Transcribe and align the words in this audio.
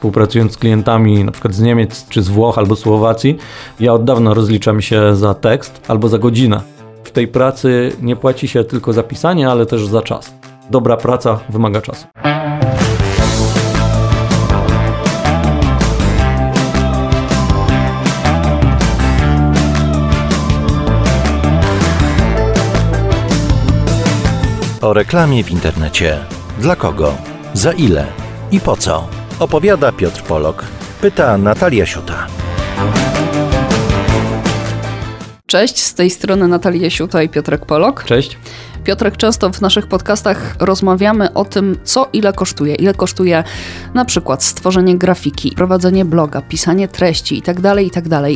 współpracując 0.00 0.52
z 0.52 0.56
klientami 0.56 1.24
na 1.24 1.32
przykład 1.32 1.54
z 1.54 1.60
Niemiec, 1.60 2.08
czy 2.08 2.22
z 2.22 2.28
Włoch, 2.28 2.58
albo 2.58 2.76
Słowacji, 2.76 3.38
ja 3.80 3.92
od 3.92 4.04
dawna 4.04 4.34
rozliczam 4.34 4.82
się 4.82 5.16
za 5.16 5.34
tekst 5.34 5.80
albo 5.88 6.08
za 6.08 6.18
godzinę. 6.18 6.60
W 7.04 7.10
tej 7.10 7.28
pracy 7.28 7.92
nie 8.02 8.16
płaci 8.16 8.48
się 8.48 8.64
tylko 8.64 8.92
za 8.92 9.02
pisanie, 9.02 9.48
ale 9.50 9.66
też 9.66 9.86
za 9.86 10.02
czas. 10.02 10.34
Dobra 10.70 10.96
praca 10.96 11.40
wymaga 11.48 11.80
czasu. 11.80 12.06
O 24.80 24.92
reklamie 24.92 25.44
w 25.44 25.50
internecie. 25.50 26.18
Dla 26.58 26.76
kogo? 26.76 27.14
Za 27.54 27.72
ile? 27.72 28.06
I 28.52 28.60
po 28.60 28.76
co? 28.76 29.19
Opowiada 29.40 29.88
Piotr 29.92 30.22
Polok. 30.22 30.64
Pyta 31.00 31.36
Natalia 31.36 31.86
Siuta. 31.86 32.28
Cześć, 35.50 35.78
z 35.78 35.94
tej 35.94 36.10
strony 36.10 36.48
Natalia 36.48 36.90
Siuta 36.90 37.22
i 37.22 37.28
Piotrek 37.28 37.66
Polok. 37.66 38.04
Cześć. 38.04 38.38
Piotrek, 38.84 39.16
często 39.16 39.50
w 39.50 39.60
naszych 39.60 39.86
podcastach 39.86 40.56
rozmawiamy 40.60 41.34
o 41.34 41.44
tym, 41.44 41.76
co 41.84 42.08
ile 42.12 42.32
kosztuje. 42.32 42.74
Ile 42.74 42.94
kosztuje 42.94 43.44
na 43.94 44.04
przykład 44.04 44.44
stworzenie 44.44 44.98
grafiki, 44.98 45.52
prowadzenie 45.56 46.04
bloga, 46.04 46.42
pisanie 46.42 46.88
treści 46.88 47.36
itd., 47.36 47.62
tak 47.62 47.84
itd. 47.84 48.08
Tak 48.22 48.30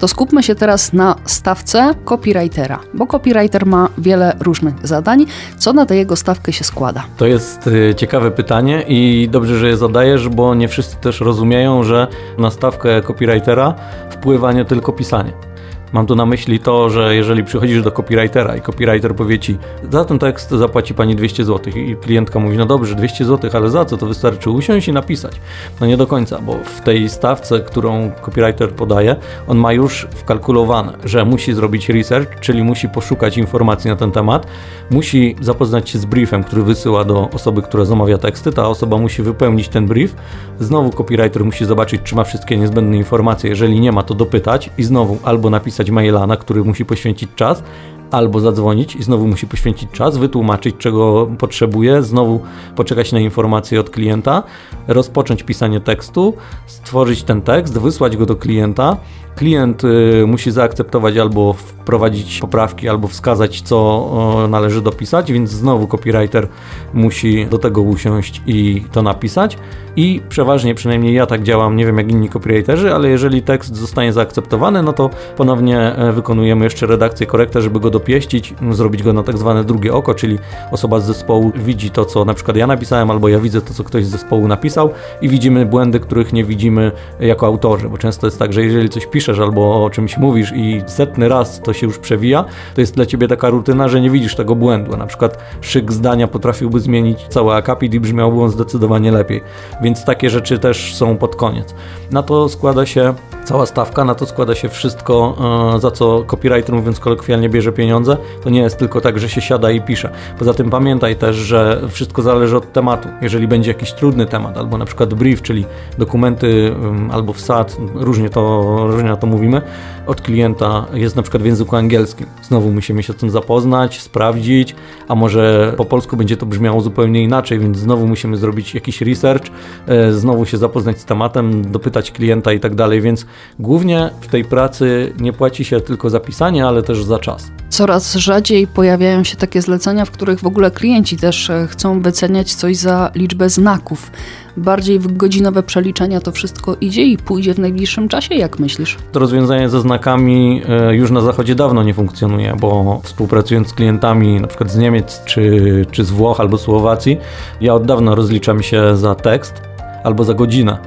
to 0.00 0.08
skupmy 0.08 0.42
się 0.42 0.54
teraz 0.54 0.92
na 0.92 1.16
stawce 1.24 1.94
copywritera, 2.04 2.80
bo 2.94 3.06
copywriter 3.06 3.66
ma 3.66 3.88
wiele 3.98 4.36
różnych 4.40 4.86
zadań. 4.86 5.26
Co 5.58 5.72
na 5.72 5.86
tę 5.86 5.96
jego 5.96 6.16
stawkę 6.16 6.52
się 6.52 6.64
składa? 6.64 7.04
To 7.16 7.26
jest 7.26 7.66
y, 7.66 7.94
ciekawe 7.96 8.30
pytanie 8.30 8.84
i 8.88 9.28
dobrze, 9.30 9.58
że 9.58 9.68
je 9.68 9.76
zadajesz, 9.76 10.28
bo 10.28 10.54
nie 10.54 10.68
wszyscy 10.68 10.96
też 10.96 11.20
rozumieją, 11.20 11.82
że 11.82 12.06
na 12.38 12.50
stawkę 12.50 13.02
copywritera 13.02 13.74
wpływa 14.10 14.52
nie 14.52 14.64
tylko 14.64 14.92
pisanie. 14.92 15.47
Mam 15.92 16.06
tu 16.06 16.14
na 16.14 16.26
myśli 16.26 16.60
to, 16.60 16.90
że 16.90 17.14
jeżeli 17.14 17.44
przychodzisz 17.44 17.82
do 17.82 17.92
copywritera 17.92 18.56
i 18.56 18.60
copywriter 18.60 19.16
powie 19.16 19.38
ci, 19.38 19.58
za 19.92 20.04
ten 20.04 20.18
tekst 20.18 20.50
zapłaci 20.50 20.94
pani 20.94 21.16
200 21.16 21.44
zł 21.44 21.72
i 21.76 21.96
klientka 21.96 22.38
mówi, 22.38 22.56
no 22.56 22.66
dobrze, 22.66 22.94
200 22.94 23.24
zł, 23.24 23.50
ale 23.54 23.70
za 23.70 23.84
co? 23.84 23.96
To 23.96 24.06
wystarczy 24.06 24.50
usiąść 24.50 24.88
i 24.88 24.92
napisać. 24.92 25.40
No 25.80 25.86
nie 25.86 25.96
do 25.96 26.06
końca, 26.06 26.38
bo 26.38 26.54
w 26.64 26.80
tej 26.80 27.08
stawce, 27.08 27.60
którą 27.60 28.10
copywriter 28.22 28.70
podaje, 28.70 29.16
on 29.46 29.58
ma 29.58 29.72
już 29.72 30.06
wkalkulowane, 30.10 30.92
że 31.04 31.24
musi 31.24 31.52
zrobić 31.52 31.88
research, 31.88 32.40
czyli 32.40 32.62
musi 32.62 32.88
poszukać 32.88 33.38
informacji 33.38 33.90
na 33.90 33.96
ten 33.96 34.12
temat, 34.12 34.46
musi 34.90 35.36
zapoznać 35.40 35.90
się 35.90 35.98
z 35.98 36.04
briefem, 36.04 36.44
który 36.44 36.62
wysyła 36.62 37.04
do 37.04 37.28
osoby, 37.30 37.62
która 37.62 37.84
zamawia 37.84 38.18
teksty, 38.18 38.52
ta 38.52 38.68
osoba 38.68 38.96
musi 38.96 39.22
wypełnić 39.22 39.68
ten 39.68 39.86
brief, 39.86 40.16
znowu 40.60 40.90
copywriter 40.90 41.44
musi 41.44 41.64
zobaczyć, 41.64 42.00
czy 42.04 42.16
ma 42.16 42.24
wszystkie 42.24 42.56
niezbędne 42.56 42.96
informacje, 42.96 43.50
jeżeli 43.50 43.80
nie 43.80 43.92
ma, 43.92 44.02
to 44.02 44.14
dopytać 44.14 44.70
i 44.78 44.82
znowu 44.82 45.18
albo 45.24 45.50
napisać 45.50 45.77
napisać 45.78 45.90
maila, 45.90 46.26
na 46.26 46.36
który 46.36 46.64
musi 46.64 46.84
poświęcić 46.84 47.30
czas, 47.36 47.62
albo 48.10 48.40
zadzwonić 48.40 48.96
i 48.96 49.02
znowu 49.02 49.26
musi 49.26 49.46
poświęcić 49.46 49.90
czas, 49.92 50.16
wytłumaczyć, 50.16 50.76
czego 50.78 51.28
potrzebuje, 51.38 52.02
znowu 52.02 52.40
poczekać 52.76 53.12
na 53.12 53.20
informacje 53.20 53.80
od 53.80 53.90
klienta, 53.90 54.42
rozpocząć 54.88 55.42
pisanie 55.42 55.80
tekstu, 55.80 56.34
stworzyć 56.66 57.22
ten 57.22 57.42
tekst, 57.42 57.78
wysłać 57.78 58.16
go 58.16 58.26
do 58.26 58.36
klienta. 58.36 58.96
Klient 59.36 59.84
y, 59.84 60.24
musi 60.26 60.50
zaakceptować 60.50 61.16
albo 61.16 61.54
wprowadzić 61.88 62.40
poprawki, 62.40 62.88
albo 62.88 63.08
wskazać, 63.08 63.60
co 63.60 64.46
należy 64.48 64.82
dopisać, 64.82 65.32
więc 65.32 65.50
znowu 65.50 65.86
copywriter 65.86 66.48
musi 66.94 67.46
do 67.46 67.58
tego 67.58 67.82
usiąść 67.82 68.42
i 68.46 68.84
to 68.92 69.02
napisać. 69.02 69.58
I 69.96 70.22
przeważnie, 70.28 70.74
przynajmniej 70.74 71.14
ja 71.14 71.26
tak 71.26 71.42
działam, 71.42 71.76
nie 71.76 71.86
wiem 71.86 71.98
jak 71.98 72.10
inni 72.10 72.28
copywriterzy, 72.28 72.94
ale 72.94 73.08
jeżeli 73.08 73.42
tekst 73.42 73.76
zostanie 73.76 74.12
zaakceptowany, 74.12 74.82
no 74.82 74.92
to 74.92 75.10
ponownie 75.36 75.78
e, 75.78 76.12
wykonujemy 76.12 76.64
jeszcze 76.64 76.86
redakcję, 76.86 77.26
korektę, 77.26 77.62
żeby 77.62 77.80
go 77.80 77.90
dopieścić, 77.90 78.54
zrobić 78.70 79.02
go 79.02 79.12
na 79.12 79.22
tak 79.22 79.38
zwane 79.38 79.64
drugie 79.64 79.94
oko, 79.94 80.14
czyli 80.14 80.38
osoba 80.70 81.00
z 81.00 81.06
zespołu 81.06 81.52
widzi 81.56 81.90
to, 81.90 82.04
co 82.04 82.24
na 82.24 82.34
przykład 82.34 82.56
ja 82.56 82.66
napisałem, 82.66 83.10
albo 83.10 83.28
ja 83.28 83.38
widzę 83.38 83.60
to, 83.60 83.74
co 83.74 83.84
ktoś 83.84 84.06
z 84.06 84.08
zespołu 84.08 84.48
napisał 84.48 84.90
i 85.20 85.28
widzimy 85.28 85.66
błędy, 85.66 86.00
których 86.00 86.32
nie 86.32 86.44
widzimy 86.44 86.92
jako 87.20 87.46
autorzy, 87.46 87.88
bo 87.88 87.98
często 87.98 88.26
jest 88.26 88.38
tak, 88.38 88.52
że 88.52 88.62
jeżeli 88.62 88.88
coś 88.88 89.06
piszesz 89.06 89.38
albo 89.38 89.84
o 89.84 89.90
czymś 89.90 90.18
mówisz 90.18 90.52
i 90.56 90.82
setny 90.86 91.28
raz 91.28 91.60
to 91.60 91.72
się 91.78 91.86
już 91.86 91.98
przewija, 91.98 92.44
to 92.74 92.80
jest 92.80 92.94
dla 92.94 93.06
ciebie 93.06 93.28
taka 93.28 93.50
rutyna, 93.50 93.88
że 93.88 94.00
nie 94.00 94.10
widzisz 94.10 94.34
tego 94.34 94.54
błędu. 94.54 94.96
Na 94.96 95.06
przykład 95.06 95.38
szyk 95.60 95.92
zdania 95.92 96.28
potrafiłby 96.28 96.80
zmienić 96.80 97.26
cały 97.28 97.54
akapit 97.54 97.94
i 97.94 98.00
brzmiałby 98.00 98.42
on 98.42 98.50
zdecydowanie 98.50 99.12
lepiej. 99.12 99.40
Więc 99.82 100.04
takie 100.04 100.30
rzeczy 100.30 100.58
też 100.58 100.94
są 100.94 101.16
pod 101.16 101.36
koniec. 101.36 101.74
Na 102.10 102.22
to 102.22 102.48
składa 102.48 102.86
się 102.86 103.14
cała 103.44 103.66
stawka, 103.66 104.04
na 104.04 104.14
to 104.14 104.26
składa 104.26 104.54
się 104.54 104.68
wszystko, 104.68 105.36
e, 105.76 105.80
za 105.80 105.90
co 105.90 106.24
copywriter, 106.26 106.74
mówiąc 106.74 107.00
kolokwialnie, 107.00 107.48
bierze 107.48 107.72
pieniądze. 107.72 108.16
To 108.44 108.50
nie 108.50 108.60
jest 108.60 108.78
tylko 108.78 109.00
tak, 109.00 109.18
że 109.18 109.28
się 109.28 109.40
siada 109.40 109.70
i 109.70 109.80
pisze. 109.80 110.10
Poza 110.38 110.54
tym 110.54 110.70
pamiętaj 110.70 111.16
też, 111.16 111.36
że 111.36 111.80
wszystko 111.88 112.22
zależy 112.22 112.56
od 112.56 112.72
tematu. 112.72 113.08
Jeżeli 113.22 113.48
będzie 113.48 113.70
jakiś 113.70 113.92
trudny 113.92 114.26
temat, 114.26 114.58
albo 114.58 114.78
na 114.78 114.84
przykład 114.84 115.14
brief, 115.14 115.42
czyli 115.42 115.64
dokumenty, 115.98 116.74
albo 117.12 117.32
wsad, 117.32 117.76
różnie 117.94 118.30
to, 118.30 118.62
różnie 118.90 119.16
to 119.16 119.26
mówimy, 119.26 119.62
od 120.06 120.20
klienta 120.20 120.86
jest 120.92 121.16
na 121.16 121.22
przykład 121.22 121.42
w 121.42 121.46
języku 121.46 121.67
angielskim. 121.76 122.26
Znowu 122.42 122.70
musimy 122.70 123.02
się 123.02 123.12
z 123.12 123.16
tym 123.16 123.30
zapoznać, 123.30 124.00
sprawdzić, 124.00 124.74
a 125.08 125.14
może 125.14 125.74
po 125.76 125.84
polsku 125.84 126.16
będzie 126.16 126.36
to 126.36 126.46
brzmiało 126.46 126.80
zupełnie 126.80 127.22
inaczej, 127.22 127.58
więc 127.58 127.78
znowu 127.78 128.06
musimy 128.06 128.36
zrobić 128.36 128.74
jakiś 128.74 129.00
research, 129.00 129.46
e, 129.86 130.12
znowu 130.12 130.46
się 130.46 130.58
zapoznać 130.58 131.00
z 131.00 131.04
tematem, 131.04 131.72
dopytać 131.72 132.10
klienta 132.10 132.52
i 132.52 132.60
tak 132.60 132.74
dalej, 132.74 133.00
więc 133.00 133.26
głównie 133.58 134.10
w 134.20 134.26
tej 134.26 134.44
pracy 134.44 135.12
nie 135.20 135.32
płaci 135.32 135.64
się 135.64 135.80
tylko 135.80 136.10
za 136.10 136.20
pisanie, 136.20 136.66
ale 136.66 136.82
też 136.82 137.04
za 137.04 137.18
czas. 137.18 137.50
Coraz 137.68 138.14
rzadziej 138.14 138.66
pojawiają 138.66 139.24
się 139.24 139.36
takie 139.36 139.62
zlecenia, 139.62 140.04
w 140.04 140.10
których 140.10 140.40
w 140.40 140.46
ogóle 140.46 140.70
klienci 140.70 141.16
też 141.16 141.50
e, 141.50 141.66
chcą 141.66 142.02
wyceniać 142.02 142.54
coś 142.54 142.76
za 142.76 143.10
liczbę 143.14 143.50
znaków 143.50 144.10
bardziej 144.58 144.98
w 144.98 145.16
godzinowe 145.16 145.62
przeliczenia 145.62 146.20
to 146.20 146.32
wszystko 146.32 146.76
idzie 146.80 147.04
i 147.04 147.16
pójdzie 147.16 147.54
w 147.54 147.58
najbliższym 147.58 148.08
czasie? 148.08 148.34
Jak 148.34 148.58
myślisz? 148.58 148.96
To 149.12 149.20
rozwiązanie 149.20 149.68
ze 149.68 149.80
znakami 149.80 150.62
e, 150.68 150.94
już 150.94 151.10
na 151.10 151.20
zachodzie 151.20 151.54
dawno 151.54 151.82
nie 151.82 151.94
funkcjonuje, 151.94 152.56
bo 152.60 153.00
współpracując 153.02 153.68
z 153.68 153.72
klientami 153.72 154.40
na 154.40 154.46
przykład 154.46 154.70
z 154.70 154.76
Niemiec 154.76 155.22
czy, 155.24 155.86
czy 155.90 156.04
z 156.04 156.10
Włoch 156.10 156.40
albo 156.40 156.58
Słowacji, 156.58 157.18
ja 157.60 157.74
od 157.74 157.86
dawna 157.86 158.14
rozliczam 158.14 158.62
się 158.62 158.96
za 158.96 159.14
tekst 159.14 159.62
albo 160.04 160.24
za 160.24 160.34
godzinę 160.34 160.78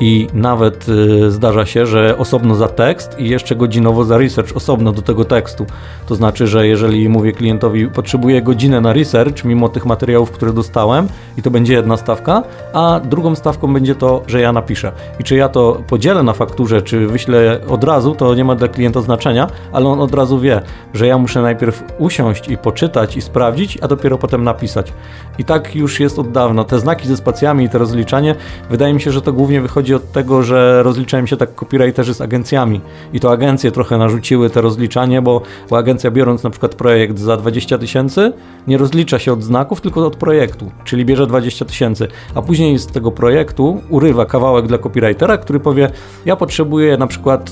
i 0.00 0.26
nawet 0.34 0.88
y, 0.88 1.30
zdarza 1.30 1.66
się, 1.66 1.86
że 1.86 2.18
osobno 2.18 2.54
za 2.54 2.68
tekst 2.68 3.20
i 3.20 3.28
jeszcze 3.28 3.56
godzinowo 3.56 4.04
za 4.04 4.18
research, 4.18 4.56
osobno 4.56 4.92
do 4.92 5.02
tego 5.02 5.24
tekstu. 5.24 5.66
To 6.06 6.14
znaczy, 6.14 6.46
że 6.46 6.66
jeżeli 6.66 7.08
mówię 7.08 7.32
klientowi, 7.32 7.86
potrzebuję 7.86 8.42
godzinę 8.42 8.80
na 8.80 8.92
research, 8.92 9.44
mimo 9.44 9.68
tych 9.68 9.86
materiałów, 9.86 10.30
które 10.30 10.52
dostałem, 10.52 11.08
i 11.36 11.42
to 11.42 11.50
będzie 11.50 11.74
jedna 11.74 11.96
stawka, 11.96 12.42
a 12.72 13.00
drugą 13.04 13.34
stawką 13.34 13.74
będzie 13.74 13.94
to, 13.94 14.22
że 14.26 14.40
ja 14.40 14.52
napiszę. 14.52 14.92
I 15.20 15.24
czy 15.24 15.36
ja 15.36 15.48
to 15.48 15.82
podzielę 15.86 16.22
na 16.22 16.32
fakturze, 16.32 16.82
czy 16.82 17.06
wyślę 17.06 17.60
od 17.68 17.84
razu, 17.84 18.14
to 18.14 18.34
nie 18.34 18.44
ma 18.44 18.54
dla 18.54 18.68
klienta 18.68 19.00
znaczenia, 19.00 19.46
ale 19.72 19.88
on 19.88 20.00
od 20.00 20.14
razu 20.14 20.40
wie, 20.40 20.60
że 20.94 21.06
ja 21.06 21.18
muszę 21.18 21.42
najpierw 21.42 21.84
usiąść 21.98 22.48
i 22.48 22.58
poczytać 22.58 23.16
i 23.16 23.22
sprawdzić, 23.22 23.78
a 23.82 23.88
dopiero 23.88 24.18
potem 24.18 24.44
napisać. 24.44 24.92
I 25.38 25.44
tak 25.44 25.76
już 25.76 26.00
jest 26.00 26.18
od 26.18 26.32
dawna. 26.32 26.64
Te 26.64 26.78
znaki 26.78 27.08
ze 27.08 27.16
spacjami 27.16 27.64
i 27.64 27.68
te 27.68 27.78
rozliczanie, 27.78 28.34
wydaje 28.70 28.94
mi 28.94 29.00
się, 29.00 29.12
że 29.12 29.22
to 29.22 29.32
głównie 29.32 29.60
wychodzi 29.60 29.87
od 29.94 30.12
tego, 30.12 30.42
że 30.42 30.82
rozliczają 30.82 31.26
się 31.26 31.36
tak 31.36 31.54
copywriterzy 31.54 32.14
z 32.14 32.20
agencjami. 32.20 32.80
I 33.12 33.20
to 33.20 33.30
agencje 33.30 33.70
trochę 33.70 33.98
narzuciły 33.98 34.50
te 34.50 34.60
rozliczanie, 34.60 35.22
bo, 35.22 35.42
bo 35.70 35.78
agencja 35.78 36.10
biorąc 36.10 36.42
na 36.42 36.50
przykład 36.50 36.74
projekt 36.74 37.18
za 37.18 37.36
20 37.36 37.78
tysięcy, 37.78 38.32
nie 38.66 38.78
rozlicza 38.78 39.18
się 39.18 39.32
od 39.32 39.42
znaków, 39.42 39.80
tylko 39.80 40.06
od 40.06 40.16
projektu, 40.16 40.70
czyli 40.84 41.04
bierze 41.04 41.26
20 41.26 41.64
tysięcy, 41.64 42.08
a 42.34 42.42
później 42.42 42.78
z 42.78 42.86
tego 42.86 43.12
projektu 43.12 43.82
urywa 43.88 44.26
kawałek 44.26 44.66
dla 44.66 44.78
copywritera, 44.78 45.38
który 45.38 45.60
powie, 45.60 45.90
ja 46.26 46.36
potrzebuję 46.36 46.96
na 46.96 47.06
przykład 47.06 47.50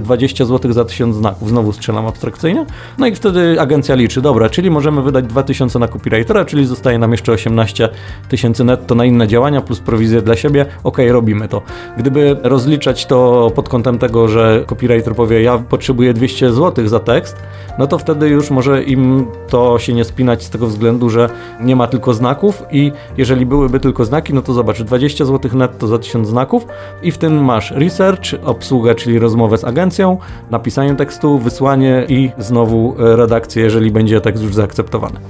20 0.00 0.44
zł 0.44 0.72
za 0.72 0.84
1000 0.84 1.16
znaków, 1.16 1.48
znowu 1.48 1.72
strzelam 1.72 2.06
abstrakcyjnie, 2.06 2.66
no 2.98 3.06
i 3.06 3.14
wtedy 3.14 3.60
agencja 3.60 3.94
liczy, 3.94 4.20
dobra, 4.20 4.50
czyli 4.50 4.70
możemy 4.70 5.02
wydać 5.02 5.26
2000 5.26 5.78
na 5.78 5.88
copywritera, 5.88 6.44
czyli 6.44 6.66
zostaje 6.66 6.98
nam 6.98 7.12
jeszcze 7.12 7.32
18 7.32 7.88
tysięcy 8.28 8.64
netto 8.64 8.94
na 8.94 9.04
inne 9.04 9.28
działania 9.28 9.60
plus 9.60 9.80
prowizję 9.80 10.22
dla 10.22 10.36
siebie, 10.36 10.66
ok, 10.84 10.98
robimy 11.08 11.48
to. 11.48 11.62
Gdyby 11.96 12.36
rozliczać 12.42 13.06
to 13.06 13.50
pod 13.54 13.68
kątem 13.68 13.98
tego, 13.98 14.28
że 14.28 14.64
copywriter 14.66 15.14
powie, 15.14 15.42
ja 15.42 15.58
potrzebuję 15.58 16.14
200 16.14 16.52
zł 16.52 16.88
za 16.88 17.00
tekst, 17.00 17.36
no 17.78 17.86
to 17.86 17.98
wtedy 17.98 18.28
już 18.28 18.50
może 18.50 18.82
im 18.82 19.26
to 19.48 19.78
się 19.78 19.92
nie 19.92 20.04
spinać 20.04 20.44
z 20.44 20.50
tego 20.50 20.66
względu, 20.66 21.10
że 21.10 21.30
nie 21.60 21.76
ma 21.76 21.86
tylko 21.86 22.14
znaków 22.14 22.62
i 22.70 22.92
jeżeli 23.16 23.46
byłyby 23.46 23.80
tylko 23.80 24.04
znaki, 24.04 24.34
no 24.34 24.42
to 24.42 24.52
zobacz, 24.52 24.82
20 24.82 25.24
zł 25.24 25.50
netto 25.54 25.86
za 25.86 25.98
1000 25.98 26.28
znaków 26.28 26.66
i 27.02 27.12
w 27.12 27.18
tym 27.18 27.44
masz 27.44 27.70
research, 27.70 28.24
obsługę, 28.44 28.94
czyli 28.94 29.18
rozmowę 29.18 29.58
z 29.58 29.64
agencją, 29.64 30.18
napisanie 30.50 30.94
tekstu, 30.94 31.38
wysłanie 31.38 32.06
i 32.08 32.30
znowu 32.38 32.94
redakcję, 32.98 33.62
jeżeli 33.62 33.90
będzie 33.90 34.20
tekst 34.20 34.42
już 34.42 34.54
zaakceptowany. 34.54 35.20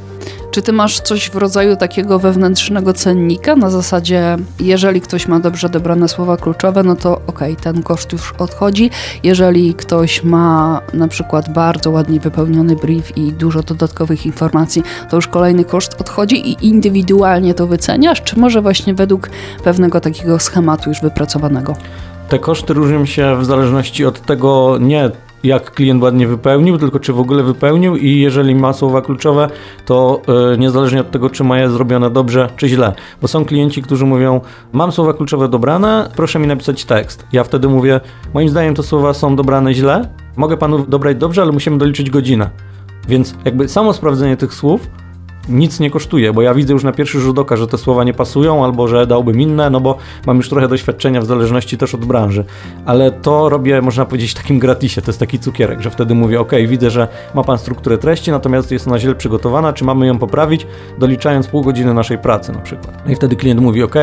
Czy 0.51 0.63
ty 0.63 0.73
masz 0.73 1.01
coś 1.01 1.31
w 1.31 1.37
rodzaju 1.37 1.77
takiego 1.77 2.19
wewnętrznego 2.19 2.93
cennika 2.93 3.57
na 3.57 3.71
zasadzie, 3.71 4.37
jeżeli 4.61 5.01
ktoś 5.01 5.29
ma 5.29 5.41
dobrze 5.41 5.69
dobrane 5.69 6.09
słowa 6.09 6.37
kluczowe, 6.37 6.83
no 6.83 6.97
to 6.97 7.13
okej, 7.27 7.53
okay, 7.53 7.57
ten 7.57 7.83
koszt 7.83 8.13
już 8.13 8.35
odchodzi. 8.39 8.91
Jeżeli 9.23 9.75
ktoś 9.75 10.25
ma 10.25 10.81
na 10.95 11.09
przykład 11.09 11.53
bardzo 11.53 11.91
ładnie 11.91 12.21
wypełniony 12.21 12.77
brief 12.77 13.17
i 13.17 13.33
dużo 13.33 13.63
dodatkowych 13.63 14.27
informacji, 14.27 14.83
to 15.11 15.17
już 15.17 15.27
kolejny 15.27 15.65
koszt 15.65 16.01
odchodzi 16.01 16.51
i 16.51 16.67
indywidualnie 16.67 17.55
to 17.55 17.67
wyceniasz, 17.67 18.23
czy 18.23 18.39
może 18.39 18.63
właśnie 18.63 18.95
według 18.95 19.31
pewnego 19.65 20.01
takiego 20.01 20.39
schematu 20.39 20.91
już 20.91 21.01
wypracowanego? 21.01 21.77
Te 22.29 22.39
koszty 22.39 22.75
różnią 22.75 23.07
się 23.07 23.37
w 23.37 23.45
zależności 23.45 24.05
od 24.05 24.21
tego 24.21 24.79
nie 24.81 25.11
jak 25.45 25.71
klient 25.71 26.03
ładnie 26.03 26.29
wypełnił, 26.29 26.79
tylko 26.79 26.99
czy 26.99 27.13
w 27.13 27.21
ogóle 27.21 27.43
wypełnił 27.43 27.97
i 27.97 28.21
jeżeli 28.21 28.55
ma 28.55 28.73
słowa 28.73 29.03
kluczowe, 29.03 29.49
to 29.87 30.23
yy, 30.51 30.59
niezależnie 30.59 31.01
od 31.01 31.11
tego, 31.11 31.31
czy 31.31 31.45
ma 31.45 31.59
je 31.59 31.71
zrobione 31.71 32.11
dobrze, 32.11 32.49
czy 32.57 32.69
źle. 32.69 32.93
Bo 33.23 33.29
są 33.29 33.45
klienci, 33.45 33.83
którzy 33.83 34.07
mówią, 34.07 34.41
mam 34.73 34.93
słowa 34.93 35.13
kluczowe 35.13 35.49
dobrane, 35.49 36.11
proszę 36.17 36.39
mi 36.39 36.47
napisać 36.47 36.85
tekst. 36.85 37.27
Ja 37.33 37.45
wtedy 37.45 37.69
mówię, 37.69 38.01
moim 38.35 38.49
zdaniem 38.49 38.75
te 38.75 38.83
słowa 38.83 39.15
są 39.15 39.37
dobrane 39.37 39.75
źle, 39.75 40.09
mogę 40.37 40.57
panu 40.57 40.79
dobrać 40.79 41.17
dobrze, 41.17 41.43
ale 41.43 41.53
musimy 41.53 41.79
doliczyć 41.79 42.11
godzinę. 42.11 42.51
Więc 43.09 43.35
jakby 43.45 43.69
samo 43.69 43.93
sprawdzenie 43.93 44.37
tych 44.37 44.55
słów 44.55 44.81
nic 45.49 45.81
nie 45.81 45.91
kosztuje, 45.91 46.33
bo 46.33 46.43
ja 46.43 46.55
widzę 46.55 46.73
już 46.73 46.85
na 46.85 46.93
pierwszy 46.93 47.21
rzut 47.21 47.39
oka, 47.39 47.57
że 47.57 47.67
te 47.67 47.79
słowa 47.79 48.05
nie 48.05 48.15
pasują 48.15 48.65
albo 48.65 48.89
że 48.89 49.07
dałbym 49.07 49.41
inne, 49.41 49.71
no 49.71 49.81
bo 49.81 49.99
mam 50.27 50.37
już 50.37 50.49
trochę 50.49 50.69
doświadczenia 50.69 51.21
w 51.21 51.25
zależności 51.25 51.79
też 51.79 51.95
od 51.95 52.05
branży. 52.05 52.45
Ale 52.87 53.11
to 53.11 53.49
robię, 53.49 53.83
można 53.83 54.05
powiedzieć, 54.05 54.35
takim 54.35 54.59
gratisie, 54.59 55.03
to 55.03 55.09
jest 55.09 55.21
taki 55.21 55.39
cukierek, 55.39 55.81
że 55.81 55.91
wtedy 55.91 56.15
mówię, 56.15 56.41
ok, 56.41 56.53
widzę, 56.67 56.91
że 56.91 57.09
ma 57.35 57.45
pan 57.45 57.59
strukturę 57.59 57.99
treści, 57.99 58.31
natomiast 58.31 58.73
jest 58.73 58.87
ona 58.87 58.99
źle 58.99 59.15
przygotowana, 59.15 59.73
czy 59.73 59.85
mamy 59.85 60.07
ją 60.07 60.19
poprawić, 60.19 60.67
doliczając 60.99 61.47
pół 61.47 61.63
godziny 61.63 61.95
naszej 61.95 62.19
pracy 62.19 62.53
na 62.53 62.59
przykład. 62.59 63.03
No 63.07 63.13
I 63.13 63.15
wtedy 63.15 63.37
klient 63.37 63.61
mówi, 63.61 63.83
ok, 63.83 63.95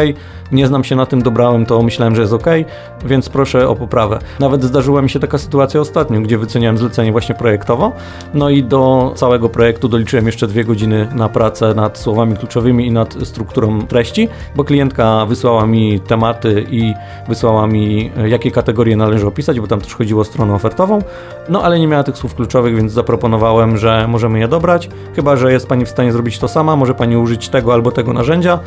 nie 0.52 0.68
znam 0.68 0.84
się 0.84 0.96
na 0.96 1.06
tym, 1.06 1.22
dobrałem 1.22 1.66
to, 1.66 1.82
myślałem, 1.82 2.16
że 2.16 2.22
jest 2.22 2.34
ok, 2.34 2.46
więc 3.06 3.30
proszę 3.30 3.70
o 3.70 3.76
poprawę. 3.76 4.20
Nawet 4.40 4.64
zdarzyła 4.64 5.02
mi 5.02 5.10
się 5.10 5.20
taka 5.20 5.38
sytuacja 5.38 5.82
ostatnio, 5.82 6.22
gdzie 6.22 6.38
wyceniałem 6.38 6.78
zlecenie 6.78 7.12
właśnie 7.12 7.36
projektowo, 7.36 7.92
no 8.34 8.50
i 8.50 8.64
do 8.64 9.14
całego 9.16 9.50
projektu 9.50 9.88
doliczyłem 9.88 10.26
jeszcze 10.26 10.48
dwie 10.48 10.64
godziny 10.64 11.08
na 11.16 11.30
pracę 11.36 11.74
nad 11.74 11.98
słowami 11.98 12.36
kluczowymi 12.36 12.88
i 12.88 12.92
nad 12.92 13.14
strukturą 13.24 13.82
treści, 13.82 14.28
bo 14.56 14.64
klientka 14.64 15.26
wysłała 15.26 15.66
mi 15.66 16.00
tematy 16.00 16.66
i 16.72 16.94
wysłała 17.28 17.68
mi, 17.68 18.12
e, 18.18 18.30
jakie 18.30 18.52
kategorie 18.52 18.96
należy 18.96 19.28
opisać, 19.28 19.60
bo 19.60 19.68
tam 19.68 19.82
też 19.82 19.96
chodziło 19.96 20.22
o 20.22 20.24
stronę 20.24 20.54
ofertową, 20.54 21.00
no 21.50 21.64
ale 21.64 21.80
nie 21.80 21.88
miała 21.88 22.04
tych 22.04 22.18
słów 22.18 22.36
kluczowych, 22.36 22.76
więc 22.76 22.92
zaproponowałem, 22.92 23.78
że 23.78 24.08
możemy 24.08 24.40
je 24.40 24.48
dobrać, 24.48 24.90
chyba 25.16 25.36
że 25.36 25.52
jest 25.52 25.68
Pani 25.68 25.86
w 25.86 25.90
stanie 25.90 26.12
zrobić 26.12 26.40
to 26.40 26.48
sama, 26.48 26.76
może 26.76 26.94
Pani 26.94 27.18
użyć 27.18 27.50
tego 27.50 27.74
albo 27.74 27.92
tego 27.92 28.14
narzędzia 28.14 28.60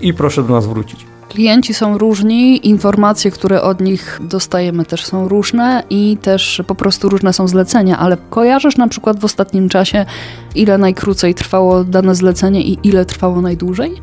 i 0.00 0.14
proszę 0.14 0.42
do 0.42 0.54
nas 0.54 0.66
wrócić. 0.66 1.15
Klienci 1.36 1.74
są 1.74 1.98
różni, 1.98 2.68
informacje, 2.68 3.30
które 3.30 3.62
od 3.62 3.80
nich 3.80 4.20
dostajemy 4.22 4.84
też 4.84 5.04
są 5.04 5.28
różne 5.28 5.82
i 5.90 6.16
też 6.22 6.62
po 6.66 6.74
prostu 6.74 7.08
różne 7.08 7.32
są 7.32 7.48
zlecenia, 7.48 7.98
ale 7.98 8.16
kojarzysz 8.30 8.76
na 8.76 8.88
przykład 8.88 9.20
w 9.20 9.24
ostatnim 9.24 9.68
czasie, 9.68 10.06
ile 10.54 10.78
najkrócej 10.78 11.34
trwało 11.34 11.84
dane 11.84 12.14
zlecenie 12.14 12.62
i 12.62 12.78
ile 12.82 13.04
trwało 13.04 13.40
najdłużej? 13.40 14.02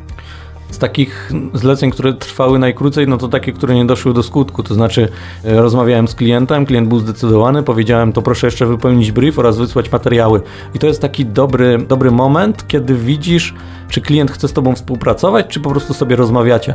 Z 0.70 0.78
takich 0.78 1.32
zleceń, 1.54 1.90
które 1.90 2.12
trwały 2.12 2.58
najkrócej, 2.58 3.08
no 3.08 3.16
to 3.16 3.28
takie, 3.28 3.52
które 3.52 3.74
nie 3.74 3.86
doszły 3.86 4.14
do 4.14 4.22
skutku. 4.22 4.62
To 4.62 4.74
znaczy, 4.74 5.08
e, 5.44 5.54
rozmawiałem 5.62 6.08
z 6.08 6.14
klientem, 6.14 6.66
klient 6.66 6.88
był 6.88 6.98
zdecydowany, 6.98 7.62
powiedziałem, 7.62 8.12
to 8.12 8.22
proszę 8.22 8.46
jeszcze 8.46 8.66
wypełnić 8.66 9.12
brief 9.12 9.38
oraz 9.38 9.58
wysłać 9.58 9.92
materiały. 9.92 10.40
I 10.74 10.78
to 10.78 10.86
jest 10.86 11.00
taki 11.00 11.26
dobry, 11.26 11.78
dobry 11.88 12.10
moment, 12.10 12.68
kiedy 12.68 12.94
widzisz, 12.94 13.54
czy 13.94 14.00
klient 14.00 14.30
chce 14.30 14.48
z 14.48 14.52
Tobą 14.52 14.74
współpracować, 14.74 15.46
czy 15.46 15.60
po 15.60 15.70
prostu 15.70 15.94
sobie 15.94 16.16
rozmawiacie. 16.16 16.74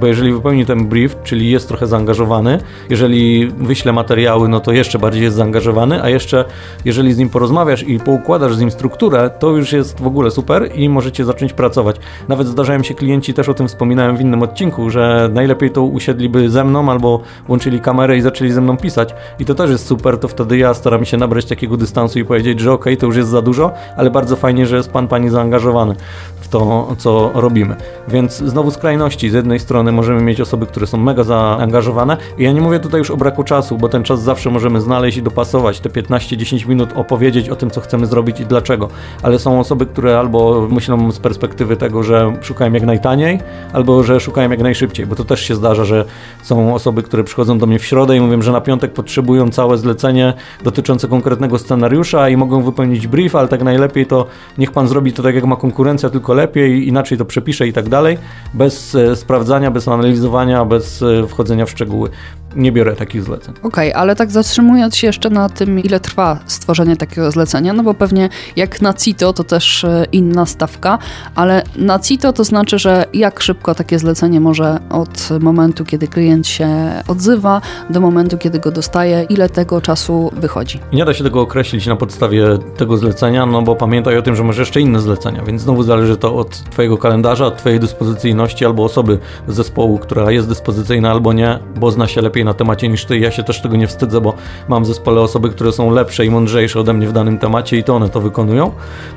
Bo 0.00 0.06
jeżeli 0.06 0.32
wypełni 0.32 0.66
ten 0.66 0.88
brief, 0.88 1.16
czyli 1.24 1.50
jest 1.50 1.68
trochę 1.68 1.86
zaangażowany, 1.86 2.58
jeżeli 2.90 3.46
wyśle 3.46 3.92
materiały, 3.92 4.48
no 4.48 4.60
to 4.60 4.72
jeszcze 4.72 4.98
bardziej 4.98 5.22
jest 5.22 5.36
zaangażowany, 5.36 6.02
a 6.02 6.08
jeszcze 6.08 6.44
jeżeli 6.84 7.12
z 7.12 7.18
nim 7.18 7.28
porozmawiasz 7.28 7.82
i 7.82 7.98
poukładasz 7.98 8.54
z 8.54 8.60
nim 8.60 8.70
strukturę, 8.70 9.30
to 9.38 9.50
już 9.50 9.72
jest 9.72 10.00
w 10.00 10.06
ogóle 10.06 10.30
super 10.30 10.70
i 10.74 10.88
możecie 10.88 11.24
zacząć 11.24 11.52
pracować. 11.52 11.96
Nawet 12.28 12.46
zdarzają 12.46 12.82
się 12.82 12.94
klienci, 12.94 13.34
też 13.34 13.48
o 13.48 13.54
tym 13.54 13.68
wspominałem 13.68 14.16
w 14.16 14.20
innym 14.20 14.42
odcinku, 14.42 14.90
że 14.90 15.30
najlepiej 15.32 15.70
to 15.70 15.82
usiedliby 15.82 16.50
ze 16.50 16.64
mną 16.64 16.90
albo 16.90 17.20
włączyli 17.46 17.80
kamerę 17.80 18.16
i 18.16 18.20
zaczęli 18.20 18.50
ze 18.50 18.60
mną 18.60 18.76
pisać. 18.76 19.14
I 19.38 19.44
to 19.44 19.54
też 19.54 19.70
jest 19.70 19.86
super, 19.86 20.18
to 20.18 20.28
wtedy 20.28 20.58
ja 20.58 20.74
staram 20.74 21.04
się 21.04 21.16
nabrać 21.16 21.44
takiego 21.44 21.76
dystansu 21.76 22.18
i 22.18 22.24
powiedzieć, 22.24 22.60
że 22.60 22.72
okej, 22.72 22.92
okay, 22.92 23.00
to 23.00 23.06
już 23.06 23.16
jest 23.16 23.28
za 23.28 23.42
dużo, 23.42 23.72
ale 23.96 24.10
bardzo 24.10 24.36
fajnie, 24.36 24.66
że 24.66 24.76
jest 24.76 24.90
pan, 24.90 25.08
pani 25.08 25.30
zaangażowany 25.30 25.94
w 26.40 26.48
to, 26.54 26.94
co 26.98 27.30
robimy. 27.34 27.76
Więc 28.08 28.36
znowu 28.36 28.70
skrajności. 28.70 29.30
Z 29.30 29.32
jednej 29.32 29.60
strony 29.60 29.92
możemy 29.92 30.22
mieć 30.22 30.40
osoby, 30.40 30.66
które 30.66 30.86
są 30.86 30.98
mega 30.98 31.24
zaangażowane 31.24 32.16
i 32.38 32.42
ja 32.42 32.52
nie 32.52 32.60
mówię 32.60 32.78
tutaj 32.78 32.98
już 32.98 33.10
o 33.10 33.16
braku 33.16 33.44
czasu, 33.44 33.78
bo 33.78 33.88
ten 33.88 34.02
czas 34.02 34.22
zawsze 34.22 34.50
możemy 34.50 34.80
znaleźć 34.80 35.18
i 35.18 35.22
dopasować. 35.22 35.80
Te 35.80 35.88
15-10 35.88 36.68
minut 36.68 36.90
opowiedzieć 36.96 37.48
o 37.48 37.56
tym, 37.56 37.70
co 37.70 37.80
chcemy 37.80 38.06
zrobić 38.06 38.40
i 38.40 38.46
dlaczego. 38.46 38.88
Ale 39.22 39.38
są 39.38 39.60
osoby, 39.60 39.86
które 39.86 40.18
albo 40.18 40.68
myślą 40.70 41.12
z 41.12 41.18
perspektywy 41.18 41.76
tego, 41.76 42.02
że 42.02 42.32
szukają 42.40 42.72
jak 42.72 42.82
najtaniej, 42.82 43.40
albo 43.72 44.02
że 44.02 44.20
szukają 44.20 44.50
jak 44.50 44.62
najszybciej, 44.62 45.06
bo 45.06 45.16
to 45.16 45.24
też 45.24 45.40
się 45.40 45.54
zdarza, 45.54 45.84
że 45.84 46.04
są 46.42 46.74
osoby, 46.74 47.02
które 47.02 47.24
przychodzą 47.24 47.58
do 47.58 47.66
mnie 47.66 47.78
w 47.78 47.84
środę 47.84 48.16
i 48.16 48.20
mówią, 48.20 48.42
że 48.42 48.52
na 48.52 48.60
piątek 48.60 48.92
potrzebują 48.92 49.50
całe 49.50 49.78
zlecenie 49.78 50.34
dotyczące 50.64 51.08
konkretnego 51.08 51.58
scenariusza 51.58 52.28
i 52.28 52.36
mogą 52.36 52.62
wypełnić 52.62 53.06
brief, 53.06 53.36
ale 53.36 53.48
tak 53.48 53.62
najlepiej 53.62 54.06
to 54.06 54.26
niech 54.58 54.72
pan 54.72 54.88
zrobi 54.88 55.12
to 55.12 55.22
tak 55.22 55.34
jak 55.34 55.44
ma 55.44 55.56
konkurencja, 55.56 56.10
tylko 56.10 56.33
lepiej, 56.34 56.88
inaczej 56.88 57.18
to 57.18 57.24
przepiszę 57.24 57.68
i 57.68 57.72
tak 57.72 57.88
dalej, 57.88 58.18
bez 58.54 58.94
e, 58.94 59.16
sprawdzania, 59.16 59.70
bez 59.70 59.88
analizowania, 59.88 60.64
bez 60.64 61.02
e, 61.02 61.26
wchodzenia 61.26 61.66
w 61.66 61.70
szczegóły 61.70 62.10
nie 62.56 62.72
biorę 62.72 62.96
takich 62.96 63.22
zleceń. 63.22 63.54
Okej, 63.62 63.68
okay, 63.68 63.94
ale 63.94 64.16
tak 64.16 64.30
zatrzymując 64.30 64.96
się 64.96 65.06
jeszcze 65.06 65.30
na 65.30 65.48
tym, 65.48 65.78
ile 65.78 66.00
trwa 66.00 66.38
stworzenie 66.46 66.96
takiego 66.96 67.30
zlecenia, 67.30 67.72
no 67.72 67.82
bo 67.82 67.94
pewnie 67.94 68.28
jak 68.56 68.82
na 68.82 68.94
CITO 68.94 69.32
to 69.32 69.44
też 69.44 69.84
e, 69.84 70.06
inna 70.12 70.46
stawka, 70.46 70.98
ale 71.34 71.62
na 71.76 71.98
CITO 71.98 72.32
to 72.32 72.44
znaczy, 72.44 72.78
że 72.78 73.06
jak 73.14 73.40
szybko 73.40 73.74
takie 73.74 73.98
zlecenie 73.98 74.40
może 74.40 74.78
od 74.90 75.28
momentu, 75.40 75.84
kiedy 75.84 76.08
klient 76.08 76.46
się 76.46 76.68
odzywa, 77.08 77.60
do 77.90 78.00
momentu, 78.00 78.38
kiedy 78.38 78.58
go 78.58 78.70
dostaje, 78.70 79.26
ile 79.28 79.48
tego 79.48 79.80
czasu 79.80 80.30
wychodzi? 80.36 80.80
Nie 80.92 81.04
da 81.04 81.14
się 81.14 81.24
tego 81.24 81.40
określić 81.40 81.86
na 81.86 81.96
podstawie 81.96 82.58
tego 82.76 82.96
zlecenia, 82.96 83.46
no 83.46 83.62
bo 83.62 83.76
pamiętaj 83.76 84.18
o 84.18 84.22
tym, 84.22 84.36
że 84.36 84.44
masz 84.44 84.58
jeszcze 84.58 84.80
inne 84.80 85.00
zlecenia, 85.00 85.42
więc 85.42 85.62
znowu 85.62 85.82
zależy 85.82 86.16
to 86.16 86.36
od 86.36 86.70
Twojego 86.70 86.98
kalendarza, 86.98 87.46
od 87.46 87.56
Twojej 87.56 87.80
dyspozycyjności 87.80 88.64
albo 88.64 88.84
osoby 88.84 89.18
z 89.48 89.54
zespołu, 89.54 89.98
która 89.98 90.30
jest 90.30 90.48
dyspozycyjna 90.48 91.10
albo 91.10 91.32
nie, 91.32 91.58
bo 91.76 91.90
zna 91.90 92.06
się 92.06 92.20
lepiej 92.20 92.43
na 92.44 92.54
temacie 92.54 92.88
niż 92.88 93.04
ty. 93.04 93.18
Ja 93.18 93.30
się 93.30 93.42
też 93.42 93.60
tego 93.60 93.76
nie 93.76 93.86
wstydzę, 93.86 94.20
bo 94.20 94.34
mam 94.68 94.82
w 94.82 94.86
zespole 94.86 95.20
osoby, 95.20 95.48
które 95.48 95.72
są 95.72 95.90
lepsze 95.90 96.26
i 96.26 96.30
mądrzejsze 96.30 96.80
ode 96.80 96.92
mnie 96.92 97.08
w 97.08 97.12
danym 97.12 97.38
temacie 97.38 97.76
i 97.76 97.84
to 97.84 97.96
one 97.96 98.08
to 98.08 98.20
wykonują. 98.20 98.72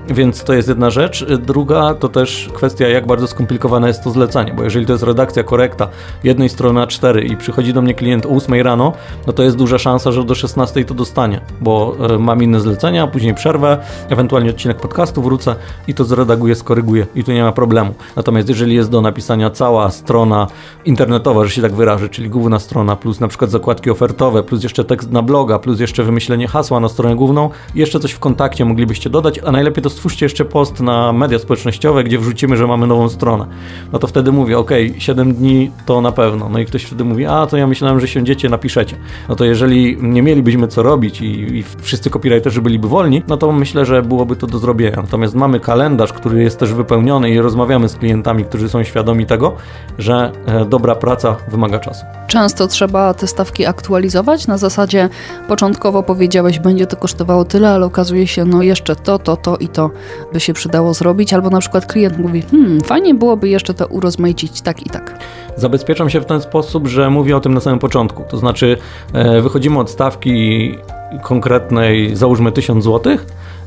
Więc 0.10 0.43
to 0.43 0.53
jest 0.53 0.67
jedna 0.67 0.89
rzecz. 0.89 1.25
Druga 1.25 1.93
to 1.93 2.10
też 2.10 2.50
kwestia, 2.53 2.88
jak 2.88 3.07
bardzo 3.07 3.27
skomplikowane 3.27 3.88
jest 3.88 4.03
to 4.03 4.12
zlecenie, 4.12 4.53
bo 4.53 4.63
jeżeli 4.63 4.86
to 4.86 4.91
jest 4.91 5.03
redakcja 5.03 5.43
korekta 5.43 5.88
jednej 6.24 6.50
strony 6.50 6.81
A4 6.81 7.31
i 7.31 7.38
przychodzi 7.38 7.74
do 7.74 7.81
mnie 7.81 7.93
klient 7.93 8.25
o 8.25 8.29
8 8.29 8.62
rano, 8.62 8.93
no 9.27 9.34
to 9.34 9.43
jest 9.43 9.57
duża 9.57 9.77
szansa, 9.77 10.12
że 10.12 10.24
do 10.24 10.36
16 10.36 10.86
to 10.86 10.93
dostanie, 10.93 11.41
bo 11.62 11.96
e, 12.15 12.19
mam 12.19 12.43
inne 12.43 12.60
zlecenia, 12.60 13.07
później 13.07 13.34
przerwę, 13.34 13.77
ewentualnie 14.10 14.50
odcinek 14.50 14.77
podcastu 14.77 15.22
wrócę 15.22 15.55
i 15.88 15.93
to 15.93 16.05
zredaguję, 16.05 16.55
skoryguję 16.55 17.07
i 17.15 17.24
tu 17.24 17.31
nie 17.31 17.43
ma 17.43 17.51
problemu. 17.51 17.93
Natomiast 18.15 18.50
jeżeli 18.50 18.75
jest 18.75 18.89
do 18.89 19.01
napisania 19.01 19.50
cała 19.50 19.91
strona 19.91 20.48
internetowa, 20.86 21.43
że 21.43 21.50
się 21.50 21.62
tak 21.62 21.74
wyrażę, 21.74 22.10
czyli 22.10 22.29
główna 22.29 22.60
strona 22.60 22.96
plus 22.96 23.16
plus 23.17 23.21
na 23.21 23.27
przykład 23.27 23.51
zakładki 23.51 23.89
ofertowe, 23.89 24.43
plus 24.43 24.63
jeszcze 24.63 24.83
tekst 24.83 25.12
na 25.12 25.21
bloga, 25.21 25.59
plus 25.59 25.79
jeszcze 25.79 26.03
wymyślenie 26.03 26.47
hasła 26.47 26.79
na 26.79 26.89
stronę 26.89 27.15
główną 27.15 27.50
jeszcze 27.75 28.00
coś 28.00 28.12
w 28.12 28.19
kontakcie 28.19 28.65
moglibyście 28.65 29.09
dodać, 29.09 29.39
a 29.45 29.51
najlepiej 29.51 29.83
to 29.83 29.89
stwórzcie 29.89 30.25
jeszcze 30.25 30.45
post 30.45 30.79
na 30.79 31.13
media 31.13 31.39
społecznościowe, 31.39 32.03
gdzie 32.03 32.19
wrzucimy, 32.19 32.57
że 32.57 32.67
mamy 32.67 32.88
nową 32.88 33.09
stronę. 33.09 33.45
No 33.91 34.00
to 34.00 34.07
wtedy 34.07 34.31
mówię, 34.31 34.57
ok, 34.57 34.71
7 34.97 35.33
dni 35.33 35.71
to 35.86 36.01
na 36.01 36.12
pewno. 36.12 36.50
No 36.50 36.59
i 36.59 36.65
ktoś 36.65 36.83
wtedy 36.83 37.03
mówi, 37.03 37.25
a 37.25 37.47
to 37.47 37.57
ja 37.57 37.67
myślałem, 37.67 38.00
że 38.00 38.07
siądziecie, 38.07 38.50
napiszecie. 38.50 38.95
No 39.29 39.36
to 39.36 39.45
jeżeli 39.45 39.97
nie 40.01 40.24
mielibyśmy 40.24 40.67
co 40.67 40.83
robić 40.83 41.21
i, 41.21 41.57
i 41.57 41.63
wszyscy 41.81 42.09
copywriterzy 42.09 42.62
byliby 42.62 42.88
wolni, 42.88 43.24
no 43.27 43.38
to 43.38 43.51
myślę, 43.51 43.86
że 43.86 44.01
byłoby 44.01 44.36
to 44.36 44.47
do 44.47 44.59
zrobienia. 44.59 44.97
Natomiast 45.01 45.36
mamy 45.36 45.59
kalendarz, 45.59 46.13
który 46.13 46.43
jest 46.43 46.59
też 46.59 46.74
wypełniony 46.74 47.29
i 47.29 47.39
rozmawiamy 47.39 47.89
z 47.89 47.95
klientami, 47.95 48.45
którzy 48.45 48.69
są 48.69 48.83
świadomi 48.83 49.25
tego, 49.25 49.55
że 49.97 50.31
e, 50.45 50.65
dobra 50.65 50.95
praca 50.95 51.36
wymaga 51.47 51.79
czasu. 51.79 52.05
Często 52.27 52.67
trzeba 52.67 53.06
te 53.13 53.27
stawki 53.27 53.65
aktualizować? 53.65 54.47
Na 54.47 54.57
zasadzie 54.57 55.09
początkowo 55.47 56.03
powiedziałeś, 56.03 56.59
będzie 56.59 56.87
to 56.87 56.95
kosztowało 56.95 57.45
tyle, 57.45 57.69
ale 57.69 57.85
okazuje 57.85 58.27
się, 58.27 58.45
no 58.45 58.61
jeszcze 58.61 58.95
to, 58.95 59.19
to, 59.19 59.37
to 59.37 59.57
i 59.57 59.67
to 59.67 59.89
by 60.33 60.39
się 60.39 60.53
przydało 60.53 60.93
zrobić, 60.93 61.33
albo 61.33 61.49
na 61.49 61.59
przykład 61.59 61.85
klient 61.85 62.17
mówi, 62.17 62.41
hmm, 62.41 62.81
fajnie 62.81 63.13
byłoby 63.13 63.49
jeszcze 63.49 63.73
to 63.73 63.87
urozmaicić 63.87 64.61
tak 64.61 64.85
i 64.85 64.89
tak. 64.89 65.19
Zabezpieczam 65.55 66.09
się 66.09 66.21
w 66.21 66.25
ten 66.25 66.41
sposób, 66.41 66.87
że 66.87 67.09
mówię 67.09 67.37
o 67.37 67.39
tym 67.39 67.53
na 67.53 67.59
samym 67.59 67.79
początku. 67.79 68.23
To 68.29 68.37
znaczy, 68.37 68.77
e, 69.13 69.41
wychodzimy 69.41 69.79
od 69.79 69.89
stawki 69.89 70.75
konkretnej, 71.21 72.15
załóżmy 72.15 72.51
1000 72.51 72.83
zł, 72.83 73.17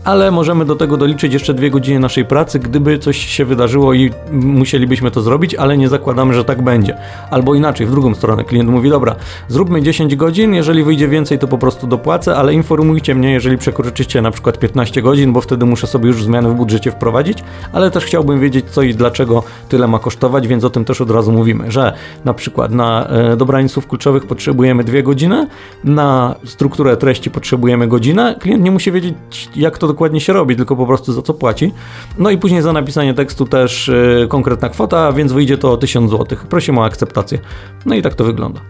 ale 0.04 0.30
możemy 0.30 0.64
do 0.64 0.76
tego 0.76 0.96
doliczyć 0.96 1.32
jeszcze 1.32 1.54
dwie 1.54 1.70
godziny 1.70 2.00
naszej 2.00 2.24
pracy, 2.24 2.58
gdyby 2.58 2.98
coś 2.98 3.16
się 3.16 3.44
wydarzyło 3.44 3.94
i 3.94 4.10
musielibyśmy 4.32 5.10
to 5.10 5.22
zrobić, 5.22 5.54
ale 5.54 5.78
nie 5.78 5.88
zakładamy, 5.88 6.34
że 6.34 6.44
tak 6.44 6.62
będzie. 6.62 6.96
Albo 7.30 7.54
inaczej, 7.54 7.86
w 7.86 7.90
drugą 7.90 8.14
stronę, 8.14 8.44
klient 8.44 8.70
mówi, 8.70 8.90
dobra, 8.90 9.16
zróbmy 9.48 9.82
10 9.82 10.16
godzin, 10.16 10.54
jeżeli 10.54 10.84
wyjdzie 10.84 11.08
więcej, 11.08 11.38
to 11.38 11.48
po 11.48 11.58
prostu 11.58 11.86
dopłacę, 11.86 12.36
ale 12.36 12.54
informujcie 12.54 13.14
mnie, 13.14 13.32
jeżeli 13.32 13.58
przekroczycie 13.58 14.22
na 14.22 14.30
przykład 14.30 14.58
15 14.58 15.02
godzin, 15.02 15.32
bo 15.32 15.40
wtedy 15.40 15.66
muszę 15.66 15.86
sobie 15.86 16.06
już 16.06 16.24
zmiany 16.24 16.48
w 16.48 16.54
budżecie 16.54 16.90
wprowadzić, 16.90 17.38
ale 17.72 17.90
też 17.90 18.04
chciałbym 18.04 18.40
wiedzieć, 18.40 18.70
co 18.70 18.82
i 18.82 18.94
dlaczego 18.94 19.42
tyle 19.68 19.88
ma 19.88 19.98
kosztować, 19.98 20.48
więc 20.48 20.64
o 20.64 20.70
tym 20.70 20.84
też 20.84 21.00
od 21.00 21.10
razu 21.10 21.32
mówimy, 21.32 21.70
że 21.70 21.92
na 22.24 22.34
przykład 22.34 22.72
na 22.72 23.06
e, 23.08 23.36
dobranie 23.36 23.68
słów 23.68 23.86
kluczowych 23.86 24.26
potrzebujemy 24.26 24.84
dwie 24.84 25.02
godziny, 25.02 25.46
na 25.84 26.34
strukturę 26.44 26.96
treści 26.96 27.30
potrzebujemy 27.30 27.88
godzinę, 27.88 28.36
klient 28.40 28.64
nie 28.64 28.70
musi 28.70 28.92
wiedzieć, 28.92 29.14
jak 29.56 29.78
to 29.78 29.89
dokładnie 29.92 30.20
się 30.20 30.32
robi, 30.32 30.56
tylko 30.56 30.76
po 30.76 30.86
prostu 30.86 31.12
za 31.12 31.22
co 31.22 31.34
płaci. 31.34 31.72
No 32.18 32.30
i 32.30 32.38
później 32.38 32.62
za 32.62 32.72
napisanie 32.72 33.14
tekstu 33.14 33.46
też 33.46 33.88
e, 33.88 34.26
konkretna 34.28 34.68
kwota, 34.68 35.12
więc 35.12 35.32
wyjdzie 35.32 35.58
to 35.58 35.76
1000 35.76 36.10
zł. 36.10 36.38
Prosimy 36.48 36.80
o 36.80 36.84
akceptację. 36.84 37.38
No 37.86 37.94
i 37.94 38.02
tak 38.02 38.14
to 38.14 38.24
wygląda. 38.24 38.60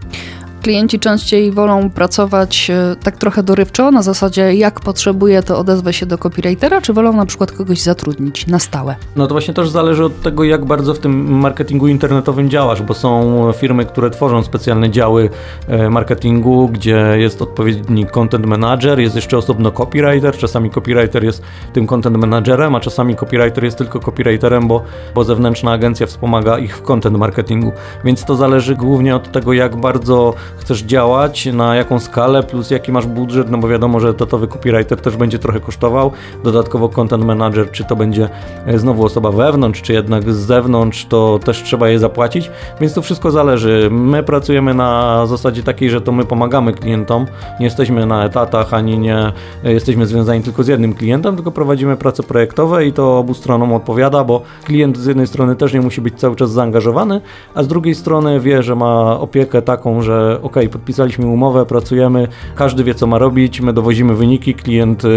Klienci 0.61 0.99
częściej 0.99 1.51
wolą 1.51 1.89
pracować 1.89 2.69
e, 2.69 2.95
tak 3.03 3.17
trochę 3.17 3.43
dorywczo, 3.43 3.91
na 3.91 4.01
zasadzie 4.01 4.53
jak 4.53 4.79
potrzebuję, 4.79 5.43
to 5.43 5.59
odezwę 5.59 5.93
się 5.93 6.05
do 6.05 6.17
copywritera, 6.17 6.81
czy 6.81 6.93
wolą 6.93 7.13
na 7.13 7.25
przykład 7.25 7.51
kogoś 7.51 7.81
zatrudnić 7.81 8.47
na 8.47 8.59
stałe? 8.59 8.95
No 9.15 9.27
to 9.27 9.33
właśnie 9.33 9.53
też 9.53 9.69
zależy 9.69 10.05
od 10.05 10.21
tego, 10.21 10.43
jak 10.43 10.65
bardzo 10.65 10.93
w 10.93 10.99
tym 10.99 11.39
marketingu 11.39 11.87
internetowym 11.87 12.49
działasz, 12.49 12.81
bo 12.81 12.93
są 12.93 13.51
firmy, 13.53 13.85
które 13.85 14.09
tworzą 14.09 14.43
specjalne 14.43 14.89
działy 14.89 15.29
e, 15.67 15.89
marketingu, 15.89 16.69
gdzie 16.69 17.05
jest 17.17 17.41
odpowiedni 17.41 18.05
content 18.05 18.45
manager, 18.45 18.99
jest 18.99 19.15
jeszcze 19.15 19.37
osobno 19.37 19.71
copywriter, 19.71 20.37
czasami 20.37 20.69
copywriter 20.69 21.23
jest 21.23 21.43
tym 21.73 21.87
content 21.87 22.17
managerem, 22.17 22.75
a 22.75 22.79
czasami 22.79 23.15
copywriter 23.15 23.63
jest 23.63 23.77
tylko 23.77 23.99
copywriterem, 23.99 24.67
bo, 24.67 24.83
bo 25.15 25.23
zewnętrzna 25.23 25.71
agencja 25.71 26.07
wspomaga 26.07 26.57
ich 26.57 26.77
w 26.77 26.81
content 26.81 27.17
marketingu. 27.17 27.71
Więc 28.05 28.25
to 28.25 28.35
zależy 28.35 28.75
głównie 28.75 29.15
od 29.15 29.31
tego, 29.31 29.53
jak 29.53 29.75
bardzo 29.75 30.33
chcesz 30.57 30.83
działać, 30.83 31.45
na 31.45 31.75
jaką 31.75 31.99
skalę, 31.99 32.43
plus 32.43 32.71
jaki 32.71 32.91
masz 32.91 33.07
budżet, 33.07 33.51
no 33.51 33.57
bo 33.57 33.67
wiadomo, 33.67 33.99
że 33.99 34.09
etatowy 34.09 34.47
copywriter 34.47 35.01
też 35.01 35.17
będzie 35.17 35.39
trochę 35.39 35.59
kosztował, 35.59 36.11
dodatkowo 36.43 36.89
content 36.89 37.25
manager, 37.25 37.71
czy 37.71 37.83
to 37.83 37.95
będzie 37.95 38.29
e, 38.65 38.79
znowu 38.79 39.05
osoba 39.05 39.31
wewnątrz, 39.31 39.81
czy 39.81 39.93
jednak 39.93 40.33
z 40.33 40.37
zewnątrz, 40.37 41.05
to 41.05 41.39
też 41.45 41.63
trzeba 41.63 41.89
je 41.89 41.99
zapłacić, 41.99 42.51
więc 42.81 42.93
to 42.93 43.01
wszystko 43.01 43.31
zależy. 43.31 43.89
My 43.91 44.23
pracujemy 44.23 44.73
na 44.73 45.25
zasadzie 45.25 45.63
takiej, 45.63 45.89
że 45.89 46.01
to 46.01 46.11
my 46.11 46.25
pomagamy 46.25 46.73
klientom, 46.73 47.25
nie 47.59 47.65
jesteśmy 47.65 48.05
na 48.05 48.25
etatach, 48.25 48.73
ani 48.73 48.99
nie 48.99 49.17
e, 49.63 49.73
jesteśmy 49.73 50.05
związani 50.05 50.43
tylko 50.43 50.63
z 50.63 50.67
jednym 50.67 50.93
klientem, 50.93 51.35
tylko 51.35 51.51
prowadzimy 51.51 51.97
prace 51.97 52.23
projektowe 52.23 52.85
i 52.85 52.93
to 52.93 53.17
obu 53.17 53.33
stronom 53.33 53.73
odpowiada, 53.73 54.23
bo 54.23 54.41
klient 54.63 54.97
z 54.97 55.05
jednej 55.05 55.27
strony 55.27 55.55
też 55.55 55.73
nie 55.73 55.81
musi 55.81 56.01
być 56.01 56.19
cały 56.19 56.35
czas 56.35 56.51
zaangażowany, 56.51 57.21
a 57.55 57.63
z 57.63 57.67
drugiej 57.67 57.95
strony 57.95 58.39
wie, 58.39 58.63
że 58.63 58.75
ma 58.75 59.19
opiekę 59.19 59.61
taką, 59.61 60.01
że 60.01 60.40
ok, 60.41 60.55
podpisaliśmy 60.71 61.27
umowę, 61.27 61.65
pracujemy, 61.65 62.27
każdy 62.55 62.83
wie 62.83 62.95
co 62.95 63.07
ma 63.07 63.17
robić, 63.17 63.61
my 63.61 63.73
dowozimy 63.73 64.15
wyniki, 64.15 64.53
klient 64.53 65.05
y, 65.05 65.09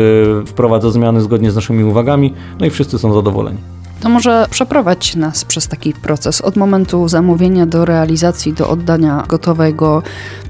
wprowadza 0.47 0.91
zmiany 0.91 1.21
zgodnie 1.21 1.51
z 1.51 1.55
naszymi 1.55 1.85
uwagami, 1.85 2.35
no 2.61 2.67
i 2.67 2.71
wszyscy 2.71 2.99
są 2.99 3.13
zadowoleni 3.13 3.59
to 4.05 4.11
może 4.11 4.47
przeprowadź 4.51 5.17
nas 5.17 5.45
przez 5.45 5.69
taki 5.69 5.93
proces 5.93 6.41
od 6.41 6.57
momentu 6.57 7.09
zamówienia 7.09 7.67
do 7.67 7.85
realizacji, 7.85 8.53
do 8.53 8.69
oddania 8.69 9.25
gotowego, 9.29 10.03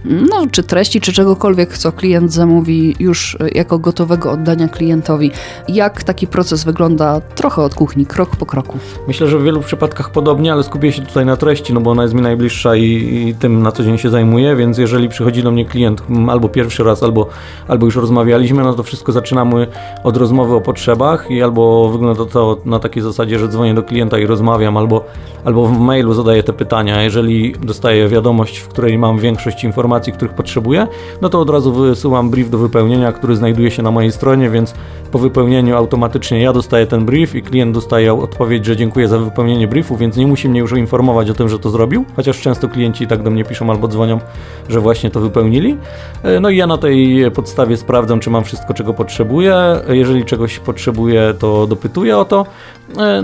no, 0.05 0.47
czy 0.51 0.63
treści, 0.63 1.01
czy 1.01 1.13
czegokolwiek, 1.13 1.79
co 1.79 1.93
klient 1.93 2.33
zamówi 2.33 2.97
już 3.01 3.39
jako 3.55 3.79
gotowego 3.79 4.33
oddania 4.33 4.69
klientowi. 4.69 5.31
Jak 5.69 6.03
taki 6.03 6.27
proces 6.27 6.65
wygląda 6.65 7.21
trochę 7.21 7.63
od 7.63 7.75
kuchni, 7.75 8.07
krok 8.07 8.37
po 8.37 8.47
kroku? 8.47 8.79
Myślę, 9.09 9.27
że 9.27 9.39
w 9.39 9.43
wielu 9.43 9.61
przypadkach 9.61 10.11
podobnie, 10.11 10.53
ale 10.53 10.63
skupię 10.63 10.93
się 10.93 11.03
tutaj 11.03 11.27
na 11.27 11.37
treści, 11.37 11.75
no 11.75 11.81
bo 11.81 11.91
ona 11.91 12.03
jest 12.03 12.15
mi 12.15 12.21
najbliższa 12.21 12.77
i, 12.77 12.85
i 13.29 13.35
tym 13.35 13.63
na 13.63 13.73
co 13.73 13.85
dzień 13.85 13.99
się 13.99 14.11
zajmuję, 14.11 14.57
więc 14.57 14.79
jeżeli 14.79 15.09
przychodzi 15.09 15.43
do 15.43 15.51
mnie 15.51 15.65
klient 15.65 16.03
albo 16.29 16.49
pierwszy 16.49 16.85
raz, 16.85 17.03
albo, 17.03 17.29
albo 17.69 17.87
już 17.87 17.97
rozmawialiśmy, 17.97 18.63
no 18.63 18.75
to 18.75 18.83
wszystko 18.83 19.13
zaczynamy 19.13 19.67
od 20.05 20.17
rozmowy 20.17 20.55
o 20.55 20.61
potrzebach 20.61 21.31
i 21.31 21.43
albo 21.43 21.89
wygląda 21.89 22.25
to 22.25 22.59
na 22.65 22.79
takiej 22.79 23.03
zasadzie, 23.03 23.39
że 23.39 23.44
że 23.45 23.49
dzwonię 23.49 23.75
do 23.75 23.83
klienta 23.83 24.19
i 24.19 24.27
rozmawiam, 24.27 24.77
albo, 24.77 25.05
albo 25.45 25.67
w 25.67 25.79
mailu 25.79 26.15
zadaję 26.15 26.43
te 26.43 26.53
pytania. 26.53 27.03
Jeżeli 27.03 27.55
dostaję 27.63 28.09
wiadomość, 28.09 28.59
w 28.59 28.69
której 28.69 28.99
mam 28.99 29.19
większość 29.19 29.65
informacji, 29.65 30.13
których 30.13 30.35
potrzebuję, 30.35 30.87
no 31.23 31.29
to 31.29 31.41
od 31.41 31.51
razu 31.51 31.73
wysyłam 31.73 32.31
brief 32.31 32.51
do 32.51 32.59
wypełnienia, 32.59 33.13
który 33.13 33.37
znajduje 33.37 33.71
się 33.71 33.83
na 33.83 33.91
mojej 33.91 34.13
stronie, 34.13 34.51
więc 34.51 34.75
po 35.13 35.19
wypełnieniu 35.19 35.77
automatycznie 35.77 36.43
ja 36.43 36.53
dostaję 36.53 36.87
ten 36.87 37.05
brief 37.05 37.35
i 37.35 37.43
klient 37.43 37.75
dostaje 37.75 38.15
odpowiedź, 38.15 38.67
że 38.67 38.77
dziękuję 38.77 39.09
za 39.09 39.19
wypełnienie 39.19 39.69
briefu, 39.69 39.97
więc 39.97 40.17
nie 40.17 40.27
musi 40.27 40.49
mnie 40.49 40.61
już 40.61 40.73
informować 40.73 41.31
o 41.31 41.35
tym, 41.35 41.49
że 41.49 41.59
to 41.59 41.71
zrobił, 41.71 42.05
chociaż 42.17 42.41
często 42.41 42.69
klienci 42.69 43.07
tak 43.07 43.23
do 43.23 43.31
mnie 43.31 43.45
piszą 43.45 43.71
albo 43.71 43.89
dzwonią, 43.89 44.21
że 44.69 44.81
właśnie 44.81 45.11
to 45.11 45.21
wypełnili. 45.21 45.77
E, 46.23 46.41
no 46.41 46.51
i 46.51 46.57
ja 46.57 46.67
na 46.67 46.79
tej 46.79 47.31
podstawie 47.31 47.77
sprawdzam, 47.77 48.21
czy 48.21 48.31
mam 48.31 48.45
wszystko, 48.45 48.75
czego 48.75 48.95
potrzebuję. 48.95 49.57
Jeżeli 49.89 50.25
czegoś 50.25 50.59
potrzebuję, 50.59 51.35
to 51.39 51.67
dopytuję 51.67 52.19
o 52.19 52.25
to. 52.25 52.47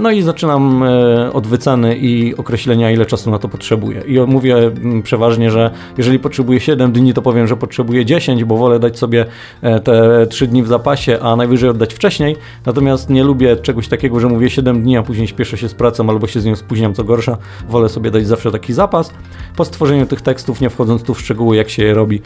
No 0.00 0.10
i 0.10 0.22
zaczynam 0.22 0.82
e, 0.82 1.32
od 1.32 1.46
wyceny 1.46 1.96
i 1.96 2.36
określenia, 2.36 2.90
ile 2.90 3.06
czasu 3.06 3.30
na 3.30 3.38
to 3.38 3.48
potrzebuję. 3.48 4.00
I 4.00 4.20
mówię 4.20 4.56
mm, 4.56 5.02
przeważnie, 5.02 5.50
że 5.50 5.70
jeżeli 5.98 6.18
potrzebuję 6.18 6.60
7 6.60 6.92
dni, 6.92 7.14
to 7.14 7.22
powiem, 7.22 7.46
że 7.46 7.56
potrzebuję 7.56 8.04
10, 8.04 8.44
bo 8.44 8.56
wolę 8.56 8.78
dać 8.78 8.98
sobie 8.98 9.26
e, 9.62 9.80
te 9.80 10.26
3 10.26 10.46
dni 10.46 10.62
w 10.62 10.68
zapasie, 10.68 11.18
a 11.22 11.36
najwyżej 11.36 11.70
oddać 11.70 11.94
wcześniej. 11.94 12.36
Natomiast 12.66 13.10
nie 13.10 13.24
lubię 13.24 13.56
czegoś 13.56 13.88
takiego, 13.88 14.20
że 14.20 14.28
mówię 14.28 14.50
7 14.50 14.82
dni, 14.82 14.96
a 14.96 15.02
później 15.02 15.28
śpieszę 15.28 15.58
się 15.58 15.68
z 15.68 15.74
pracą 15.74 16.10
albo 16.10 16.26
się 16.26 16.40
z 16.40 16.44
nią 16.44 16.56
spóźniam, 16.56 16.94
co 16.94 17.04
gorsza. 17.04 17.38
Wolę 17.68 17.88
sobie 17.88 18.10
dać 18.10 18.26
zawsze 18.26 18.50
taki 18.50 18.72
zapas. 18.72 19.12
Po 19.56 19.64
stworzeniu 19.64 20.06
tych 20.06 20.20
tekstów, 20.20 20.60
nie 20.60 20.70
wchodząc 20.70 21.02
tu 21.02 21.14
w 21.14 21.20
szczegóły, 21.20 21.56
jak 21.56 21.70
się 21.70 21.84
je 21.84 21.94
robi, 21.94 22.22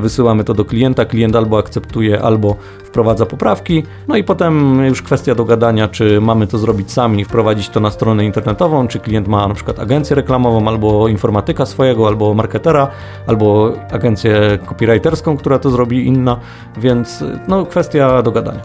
wysyłamy 0.00 0.44
to 0.44 0.54
do 0.54 0.64
klienta. 0.64 1.04
Klient 1.04 1.36
albo 1.36 1.58
akceptuje, 1.58 2.22
albo 2.22 2.56
wprowadza 2.84 3.26
poprawki. 3.26 3.82
No 4.08 4.16
i 4.16 4.24
potem 4.24 4.84
już 4.84 5.02
kwestia 5.02 5.34
dogadania, 5.34 5.88
czy 5.88 6.20
mamy 6.20 6.46
to 6.46 6.58
zrobić 6.58 6.92
sami, 6.92 7.24
wprowadzić 7.24 7.68
to 7.68 7.80
na 7.80 7.90
stronę 7.90 8.24
internetową, 8.24 8.88
czy 8.88 8.98
klient 8.98 9.28
ma 9.28 9.48
na 9.48 9.54
przykład 9.54 9.78
agencję 9.78 10.16
reklamową, 10.16 10.68
albo 10.68 11.08
informatyka 11.08 11.66
swojego, 11.66 12.06
albo 12.06 12.34
marketera, 12.34 12.88
albo 13.26 13.72
agencję 13.90 14.58
copywriterską, 14.66 15.36
która 15.36 15.58
to 15.58 15.70
zrobi 15.70 16.06
inna, 16.06 16.36
więc 16.76 17.24
no 17.48 17.66
kwestia 17.66 18.22
dogadania. 18.22 18.60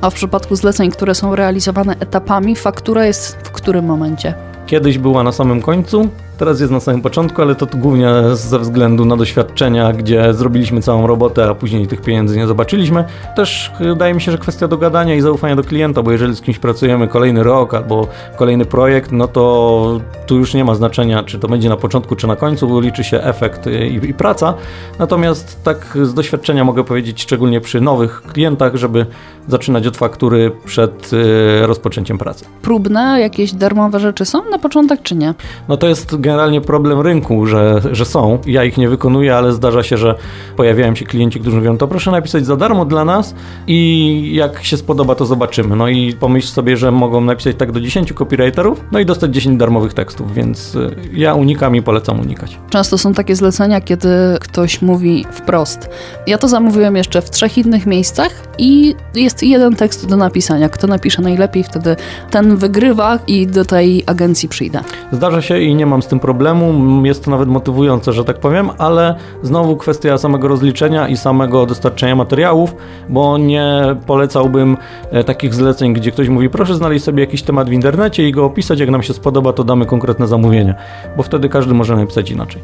A 0.00 0.10
w 0.10 0.14
przypadku 0.14 0.56
zleceń, 0.56 0.90
które 0.90 1.14
są 1.14 1.36
realizowane 1.36 1.96
etapami, 2.00 2.56
faktura 2.56 3.06
jest 3.06 3.36
w 3.44 3.50
którym 3.50 3.84
momencie? 3.84 4.34
Kiedyś 4.66 4.98
była 4.98 5.22
na 5.22 5.32
samym 5.32 5.62
końcu, 5.62 6.08
Teraz 6.38 6.60
jest 6.60 6.72
na 6.72 6.80
samym 6.80 7.02
początku, 7.02 7.42
ale 7.42 7.54
to 7.54 7.66
głównie 7.74 8.08
ze 8.32 8.58
względu 8.58 9.04
na 9.04 9.16
doświadczenia, 9.16 9.92
gdzie 9.92 10.34
zrobiliśmy 10.34 10.82
całą 10.82 11.06
robotę, 11.06 11.48
a 11.48 11.54
później 11.54 11.86
tych 11.86 12.00
pieniędzy 12.00 12.36
nie 12.36 12.46
zobaczyliśmy. 12.46 13.04
Też 13.36 13.72
wydaje 13.80 14.14
mi 14.14 14.20
się, 14.20 14.32
że 14.32 14.38
kwestia 14.38 14.68
dogadania 14.68 15.14
i 15.14 15.20
zaufania 15.20 15.56
do 15.56 15.64
klienta, 15.64 16.02
bo 16.02 16.12
jeżeli 16.12 16.36
z 16.36 16.40
kimś 16.40 16.58
pracujemy 16.58 17.08
kolejny 17.08 17.42
rok 17.42 17.74
albo 17.74 18.08
kolejny 18.36 18.64
projekt, 18.64 19.12
no 19.12 19.28
to 19.28 20.00
tu 20.26 20.38
już 20.38 20.54
nie 20.54 20.64
ma 20.64 20.74
znaczenia, 20.74 21.22
czy 21.22 21.38
to 21.38 21.48
będzie 21.48 21.68
na 21.68 21.76
początku, 21.76 22.16
czy 22.16 22.26
na 22.26 22.36
końcu, 22.36 22.68
bo 22.68 22.80
liczy 22.80 23.04
się 23.04 23.20
efekt 23.20 23.66
i, 23.66 24.08
i 24.08 24.14
praca. 24.14 24.54
Natomiast 24.98 25.64
tak 25.64 25.98
z 26.02 26.14
doświadczenia 26.14 26.64
mogę 26.64 26.84
powiedzieć, 26.84 27.22
szczególnie 27.22 27.60
przy 27.60 27.80
nowych 27.80 28.22
klientach, 28.22 28.76
żeby 28.76 29.06
zaczynać 29.48 29.86
od 29.86 29.96
faktury 29.96 30.52
przed 30.64 31.12
y, 31.12 31.66
rozpoczęciem 31.66 32.18
pracy. 32.18 32.44
Próbne 32.62 33.20
jakieś 33.20 33.52
darmowe 33.52 34.00
rzeczy 34.00 34.24
są 34.24 34.50
na 34.50 34.58
początek, 34.58 35.02
czy 35.02 35.14
nie? 35.16 35.34
No 35.68 35.76
to 35.76 35.88
jest 35.88 36.16
generalnie 36.24 36.60
problem 36.60 37.00
rynku, 37.00 37.46
że, 37.46 37.82
że 37.92 38.04
są. 38.04 38.38
Ja 38.46 38.64
ich 38.64 38.78
nie 38.78 38.88
wykonuję, 38.88 39.36
ale 39.36 39.52
zdarza 39.52 39.82
się, 39.82 39.96
że 39.96 40.14
pojawiają 40.56 40.94
się 40.94 41.04
klienci, 41.04 41.40
którzy 41.40 41.56
mówią, 41.56 41.78
to 41.78 41.88
proszę 41.88 42.10
napisać 42.10 42.46
za 42.46 42.56
darmo 42.56 42.84
dla 42.84 43.04
nas 43.04 43.34
i 43.66 44.30
jak 44.34 44.64
się 44.64 44.76
spodoba, 44.76 45.14
to 45.14 45.26
zobaczymy. 45.26 45.76
No 45.76 45.88
i 45.88 46.12
pomyśl 46.12 46.48
sobie, 46.48 46.76
że 46.76 46.90
mogą 46.90 47.20
napisać 47.20 47.56
tak 47.56 47.72
do 47.72 47.80
10 47.80 48.12
copywriterów, 48.12 48.84
no 48.92 48.98
i 48.98 49.06
dostać 49.06 49.34
10 49.34 49.58
darmowych 49.58 49.94
tekstów, 49.94 50.34
więc 50.34 50.74
y, 50.74 50.96
ja 51.12 51.34
unikam 51.34 51.76
i 51.76 51.82
polecam 51.82 52.20
unikać. 52.20 52.58
Często 52.70 52.98
są 52.98 53.14
takie 53.14 53.36
zlecenia, 53.36 53.80
kiedy 53.80 54.08
ktoś 54.40 54.82
mówi 54.82 55.24
wprost. 55.32 55.88
Ja 56.26 56.38
to 56.38 56.48
zamówiłem 56.48 56.96
jeszcze 56.96 57.22
w 57.22 57.30
trzech 57.30 57.58
innych 57.58 57.86
miejscach 57.86 58.30
i 58.58 58.94
jest 59.14 59.42
jeden 59.42 59.76
tekst 59.76 60.08
do 60.08 60.16
napisania. 60.16 60.68
Kto 60.68 60.86
napisze 60.86 61.22
najlepiej, 61.22 61.64
wtedy 61.64 61.96
ten 62.30 62.56
wygrywa 62.56 63.18
i 63.26 63.46
do 63.46 63.64
tej 63.64 64.02
agencji 64.06 64.48
przyjdę. 64.48 64.80
Zdarza 65.12 65.42
się 65.42 65.60
i 65.60 65.74
nie 65.74 65.86
mam 65.86 66.02
z 66.02 66.06
tym 66.14 66.20
problemu. 66.20 66.74
Jest 67.06 67.24
to 67.24 67.30
nawet 67.30 67.48
motywujące, 67.48 68.12
że 68.12 68.24
tak 68.24 68.38
powiem, 68.38 68.70
ale 68.78 69.14
znowu 69.42 69.76
kwestia 69.76 70.18
samego 70.18 70.48
rozliczenia 70.48 71.08
i 71.08 71.16
samego 71.16 71.66
dostarczenia 71.66 72.16
materiałów, 72.16 72.74
bo 73.08 73.38
nie 73.38 73.96
polecałbym 74.06 74.76
e, 75.10 75.24
takich 75.24 75.54
zleceń, 75.54 75.92
gdzie 75.92 76.12
ktoś 76.12 76.28
mówi, 76.28 76.50
proszę 76.50 76.74
znaleźć 76.74 77.04
sobie 77.04 77.20
jakiś 77.20 77.42
temat 77.42 77.68
w 77.68 77.72
internecie 77.72 78.28
i 78.28 78.32
go 78.32 78.44
opisać, 78.44 78.80
jak 78.80 78.90
nam 78.90 79.02
się 79.02 79.12
spodoba, 79.12 79.52
to 79.52 79.64
damy 79.64 79.86
konkretne 79.86 80.26
zamówienie, 80.26 80.74
bo 81.16 81.22
wtedy 81.22 81.48
każdy 81.48 81.74
może 81.74 81.96
napisać 81.96 82.30
inaczej. 82.30 82.62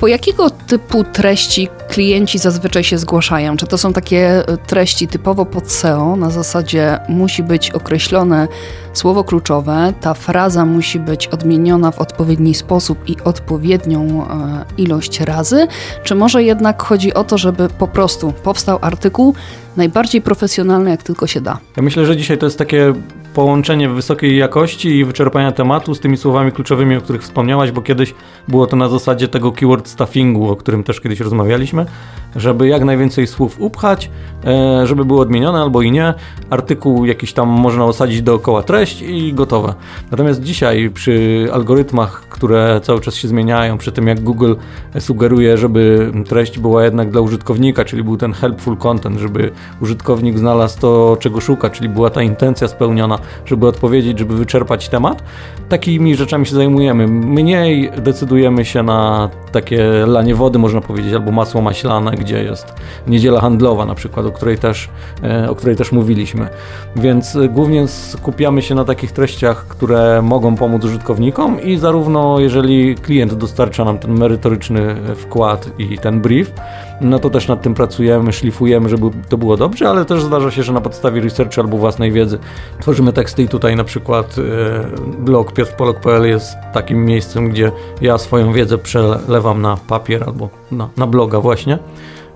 Po 0.00 0.06
jakiego 0.06 0.50
typu 0.50 1.04
treści 1.04 1.68
klienci 1.88 2.38
zazwyczaj 2.38 2.84
się 2.84 2.98
zgłaszają? 2.98 3.56
Czy 3.56 3.66
to 3.66 3.78
są 3.78 3.92
takie 3.92 4.48
e, 4.48 4.56
treści 4.56 5.08
typowo 5.08 5.46
pod 5.46 5.72
SEO, 5.72 6.16
na 6.16 6.30
zasadzie 6.30 6.98
musi 7.08 7.42
być 7.42 7.70
określone 7.70 8.48
słowo 8.92 9.24
kluczowe, 9.24 9.92
ta 10.00 10.14
fraza 10.14 10.64
musi 10.64 10.98
być 10.98 11.26
odmieniona 11.26 11.90
w 11.90 11.98
odpowiedni 11.98 12.54
sposób 12.54 12.98
i 13.08 13.16
odpowiednią 13.24 14.26
e, 14.30 14.64
ilość 14.78 15.20
razy? 15.20 15.66
Czy 16.02 16.14
może 16.14 16.42
jednak 16.42 16.82
chodzi 16.82 17.14
o 17.14 17.24
to, 17.24 17.38
żeby 17.38 17.68
po 17.68 17.88
prostu 17.88 18.32
powstał 18.32 18.78
artykuł 18.82 19.34
najbardziej 19.76 20.22
profesjonalny, 20.22 20.90
jak 20.90 21.02
tylko 21.02 21.26
się 21.26 21.40
da? 21.40 21.58
Ja 21.76 21.82
myślę, 21.82 22.06
że 22.06 22.16
dzisiaj 22.16 22.38
to 22.38 22.46
jest 22.46 22.58
takie 22.58 22.94
połączenie 23.34 23.88
wysokiej 23.88 24.36
jakości 24.36 24.88
i 24.88 25.04
wyczerpania 25.04 25.52
tematu 25.52 25.94
z 25.94 26.00
tymi 26.00 26.16
słowami 26.16 26.52
kluczowymi, 26.52 26.96
o 26.96 27.00
których 27.00 27.22
wspomniałaś, 27.22 27.70
bo 27.70 27.82
kiedyś 27.82 28.14
było 28.48 28.66
to 28.66 28.76
na 28.76 28.88
zasadzie 28.88 29.28
tego 29.28 29.52
keyword 29.52 29.88
stuffingu, 29.88 30.50
o 30.50 30.56
którym 30.56 30.84
też 30.84 31.00
kiedyś 31.00 31.20
rozmawialiśmy, 31.20 31.86
żeby 32.36 32.68
jak 32.68 32.84
najwięcej 32.84 33.26
słów 33.26 33.60
upchać, 33.60 34.10
e, 34.44 34.86
żeby 34.86 35.04
było 35.04 35.20
odmienione 35.20 35.60
albo 35.60 35.82
i 35.82 35.90
nie. 35.90 36.14
Artykuł 36.50 37.04
jakiś 37.04 37.32
tam 37.32 37.48
można 37.48 37.84
osadzić 37.84 38.22
dookoła 38.22 38.62
treść 38.62 39.02
i 39.02 39.34
gotowe. 39.34 39.74
Natomiast 40.10 40.42
dzisiaj 40.42 40.90
przy 40.90 41.46
algorytmach, 41.52 42.22
które 42.28 42.80
cały 42.82 43.00
czas 43.00 43.14
się 43.14 43.28
zmieniają, 43.28 43.78
przy 43.78 43.92
tym 43.92 44.06
jak 44.06 44.20
Google 44.20 44.54
sugeruje, 44.98 45.56
żeby 45.56 46.12
treść 46.28 46.58
była 46.58 46.84
jednak 46.84 47.10
dla 47.10 47.20
użytkownika, 47.20 47.84
czyli 47.84 48.04
był 48.04 48.16
ten 48.16 48.32
helpful 48.32 48.76
content, 48.76 49.18
żeby 49.18 49.50
użytkownik 49.80 50.38
znalazł 50.38 50.80
to, 50.80 51.16
czego 51.20 51.40
szuka, 51.40 51.70
czyli 51.70 51.88
była 51.88 52.10
ta 52.10 52.22
intencja 52.22 52.68
spełniona, 52.68 53.18
żeby 53.44 53.66
odpowiedzieć, 53.66 54.18
żeby 54.18 54.36
wyczerpać 54.36 54.88
temat. 54.88 55.22
Takimi 55.68 56.16
rzeczami 56.16 56.46
się 56.46 56.54
zajmujemy. 56.54 57.06
Mniej 57.08 57.90
decydujemy 57.96 58.64
się 58.64 58.82
na 58.82 59.30
takie 59.52 59.84
lanie 60.06 60.34
wody, 60.34 60.58
można 60.58 60.80
powiedzieć, 60.80 61.14
albo 61.14 61.32
masło 61.32 61.62
maślane, 61.62 62.16
gdzie 62.20 62.42
jest 62.42 62.74
niedziela 63.06 63.40
handlowa 63.40 63.86
na 63.86 63.94
przykład, 63.94 64.26
o 64.26 64.32
której 64.32 64.58
też, 64.58 64.88
e, 65.22 65.50
o 65.50 65.54
której 65.54 65.76
też 65.76 65.92
mówiliśmy. 65.92 66.48
Więc 66.96 67.36
e, 67.36 67.48
głównie 67.48 67.88
skupiamy 67.88 68.62
się 68.62 68.74
na 68.74 68.84
takich 68.84 69.12
treściach, 69.12 69.66
które 69.66 70.22
mogą 70.22 70.56
pomóc 70.56 70.84
użytkownikom 70.84 71.62
i 71.62 71.76
zarówno 71.76 72.40
jeżeli 72.40 72.94
klient 72.94 73.34
dostarcza 73.34 73.84
nam 73.84 73.98
ten 73.98 74.18
merytoryczny 74.18 74.96
wkład 75.16 75.70
i 75.78 75.98
ten 75.98 76.20
brief, 76.20 76.52
no 77.00 77.18
to 77.18 77.30
też 77.30 77.48
nad 77.48 77.62
tym 77.62 77.74
pracujemy, 77.74 78.32
szlifujemy, 78.32 78.88
żeby 78.88 79.10
to 79.28 79.38
było 79.38 79.56
dobrze, 79.56 79.88
ale 79.88 80.04
też 80.04 80.22
zdarza 80.22 80.50
się, 80.50 80.62
że 80.62 80.72
na 80.72 80.80
podstawie 80.80 81.20
researchu 81.20 81.60
albo 81.60 81.76
własnej 81.76 82.12
wiedzy 82.12 82.38
tworzymy 82.80 83.12
teksty 83.12 83.42
i 83.42 83.48
tutaj 83.48 83.76
na 83.76 83.84
przykład 83.84 84.36
e, 84.38 84.42
blog 85.18 85.52
piotrpolok.pl 85.52 86.28
jest 86.28 86.56
takim 86.72 87.04
miejscem, 87.04 87.48
gdzie 87.48 87.72
ja 88.00 88.18
swoją 88.18 88.52
wiedzę 88.52 88.78
przelewam 88.78 89.62
na 89.62 89.76
papier 89.76 90.24
albo 90.24 90.48
na, 90.72 90.88
na 90.96 91.06
bloga 91.06 91.40
właśnie. 91.40 91.78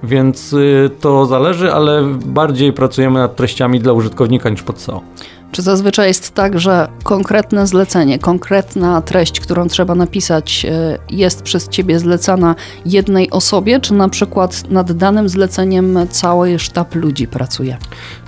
Więc 0.03 0.53
y, 0.53 0.91
to 1.01 1.27
zależy, 1.27 1.73
ale 1.73 2.05
bardziej 2.27 2.73
pracujemy 2.73 3.19
nad 3.19 3.37
treściami 3.37 3.81
dla 3.81 3.93
użytkownika 3.93 4.49
niż 4.49 4.63
pod 4.63 4.81
SEO. 4.81 5.01
Czy 5.55 5.63
zazwyczaj 5.63 6.09
jest 6.09 6.35
tak, 6.35 6.61
że 6.61 6.89
konkretne 7.03 7.67
zlecenie, 7.67 8.19
konkretna 8.19 9.01
treść, 9.03 9.41
którą 9.41 9.69
trzeba 9.69 9.95
napisać, 9.95 10.67
e, 10.69 10.99
jest 11.11 11.43
przez 11.43 11.69
ciebie 11.69 11.99
zlecana 11.99 12.55
jednej 12.87 13.31
osobie, 13.31 13.81
czy 13.81 13.95
na 13.95 14.09
przykład 14.09 14.71
nad 14.71 14.93
danym 14.93 15.29
zleceniem 15.29 15.99
cały 16.11 16.59
sztab 16.59 16.95
ludzi 16.95 17.27
pracuje? 17.27 17.77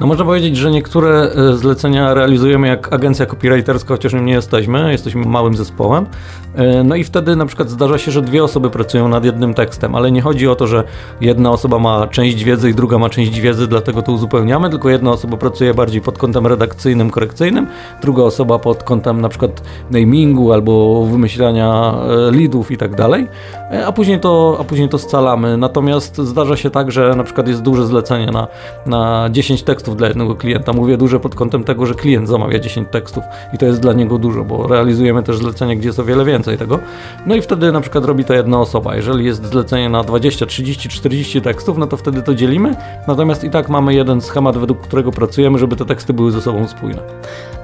No 0.00 0.06
można 0.06 0.24
powiedzieć, 0.24 0.56
że 0.56 0.70
niektóre 0.70 1.10
e, 1.10 1.56
zlecenia 1.56 2.14
realizujemy 2.14 2.68
jak 2.68 2.92
agencja 2.92 3.26
copywriterska, 3.26 3.88
chociaż 3.88 4.12
nim 4.12 4.24
nie 4.24 4.32
jesteśmy, 4.32 4.92
jesteśmy 4.92 5.24
małym 5.24 5.56
zespołem. 5.56 6.06
E, 6.54 6.84
no 6.84 6.94
i 6.94 7.04
wtedy 7.04 7.36
na 7.36 7.46
przykład 7.46 7.70
zdarza 7.70 7.98
się, 7.98 8.10
że 8.10 8.22
dwie 8.22 8.44
osoby 8.44 8.70
pracują 8.70 9.08
nad 9.08 9.24
jednym 9.24 9.54
tekstem, 9.54 9.94
ale 9.94 10.12
nie 10.12 10.22
chodzi 10.22 10.48
o 10.48 10.54
to, 10.54 10.66
że 10.66 10.84
jedna 11.20 11.50
osoba 11.50 11.78
ma 11.78 12.06
część 12.06 12.44
wiedzy 12.44 12.70
i 12.70 12.74
druga 12.74 12.98
ma 12.98 13.10
część 13.10 13.40
wiedzy, 13.40 13.66
dlatego 13.66 14.02
to 14.02 14.12
uzupełniamy, 14.12 14.70
tylko 14.70 14.90
jedna 14.90 15.10
osoba 15.10 15.36
pracuje 15.36 15.74
bardziej 15.74 16.00
pod 16.00 16.18
kątem 16.18 16.46
redakcyjnym, 16.46 17.10
korekcyjnym, 17.16 17.66
druga 18.02 18.22
osoba 18.22 18.58
pod 18.58 18.82
kątem 18.82 19.20
na 19.20 19.28
przykład 19.28 19.62
namingu 19.90 20.52
albo 20.52 21.04
wymyślania 21.04 21.94
e, 22.28 22.36
leadów 22.36 22.70
i 22.70 22.76
tak 22.76 22.94
dalej, 22.94 23.26
e, 23.72 23.86
a 23.86 23.92
później 23.92 24.20
to, 24.20 24.56
a 24.60 24.64
później 24.64 24.88
to 24.88 24.98
scalamy. 24.98 25.56
Natomiast 25.56 26.18
zdarza 26.18 26.56
się 26.56 26.70
tak, 26.70 26.92
że 26.92 27.14
na 27.14 27.24
przykład 27.24 27.48
jest 27.48 27.62
duże 27.62 27.86
zlecenie 27.86 28.26
na, 28.26 28.48
na 28.86 29.28
10 29.30 29.62
tekstów 29.62 29.96
dla 29.96 30.08
jednego 30.08 30.34
klienta. 30.34 30.72
Mówię 30.72 30.96
duże 30.96 31.20
pod 31.20 31.34
kątem 31.34 31.64
tego, 31.64 31.86
że 31.86 31.94
klient 31.94 32.28
zamawia 32.28 32.58
10 32.58 32.88
tekstów 32.90 33.24
i 33.52 33.58
to 33.58 33.66
jest 33.66 33.80
dla 33.80 33.92
niego 33.92 34.18
dużo, 34.18 34.44
bo 34.44 34.66
realizujemy 34.66 35.22
też 35.22 35.36
zlecenie, 35.36 35.76
gdzie 35.76 35.88
jest 35.88 35.98
o 35.98 36.04
wiele 36.04 36.24
więcej 36.24 36.58
tego. 36.58 36.78
No 37.26 37.34
i 37.34 37.42
wtedy 37.42 37.72
na 37.72 37.80
przykład 37.80 38.04
robi 38.04 38.24
to 38.24 38.34
jedna 38.34 38.60
osoba. 38.60 38.96
Jeżeli 38.96 39.24
jest 39.24 39.46
zlecenie 39.46 39.88
na 39.88 40.02
20, 40.02 40.46
30, 40.46 40.88
40 40.88 41.40
tekstów, 41.40 41.78
no 41.78 41.86
to 41.86 41.96
wtedy 41.96 42.22
to 42.22 42.34
dzielimy. 42.34 42.74
Natomiast 43.08 43.44
i 43.44 43.50
tak 43.50 43.68
mamy 43.68 43.94
jeden 43.94 44.20
schemat, 44.20 44.58
według 44.58 44.80
którego 44.80 45.12
pracujemy, 45.12 45.58
żeby 45.58 45.76
te 45.76 45.84
teksty 45.84 46.12
były 46.12 46.30
ze 46.30 46.40
sobą 46.40 46.68
spójne. 46.68 47.02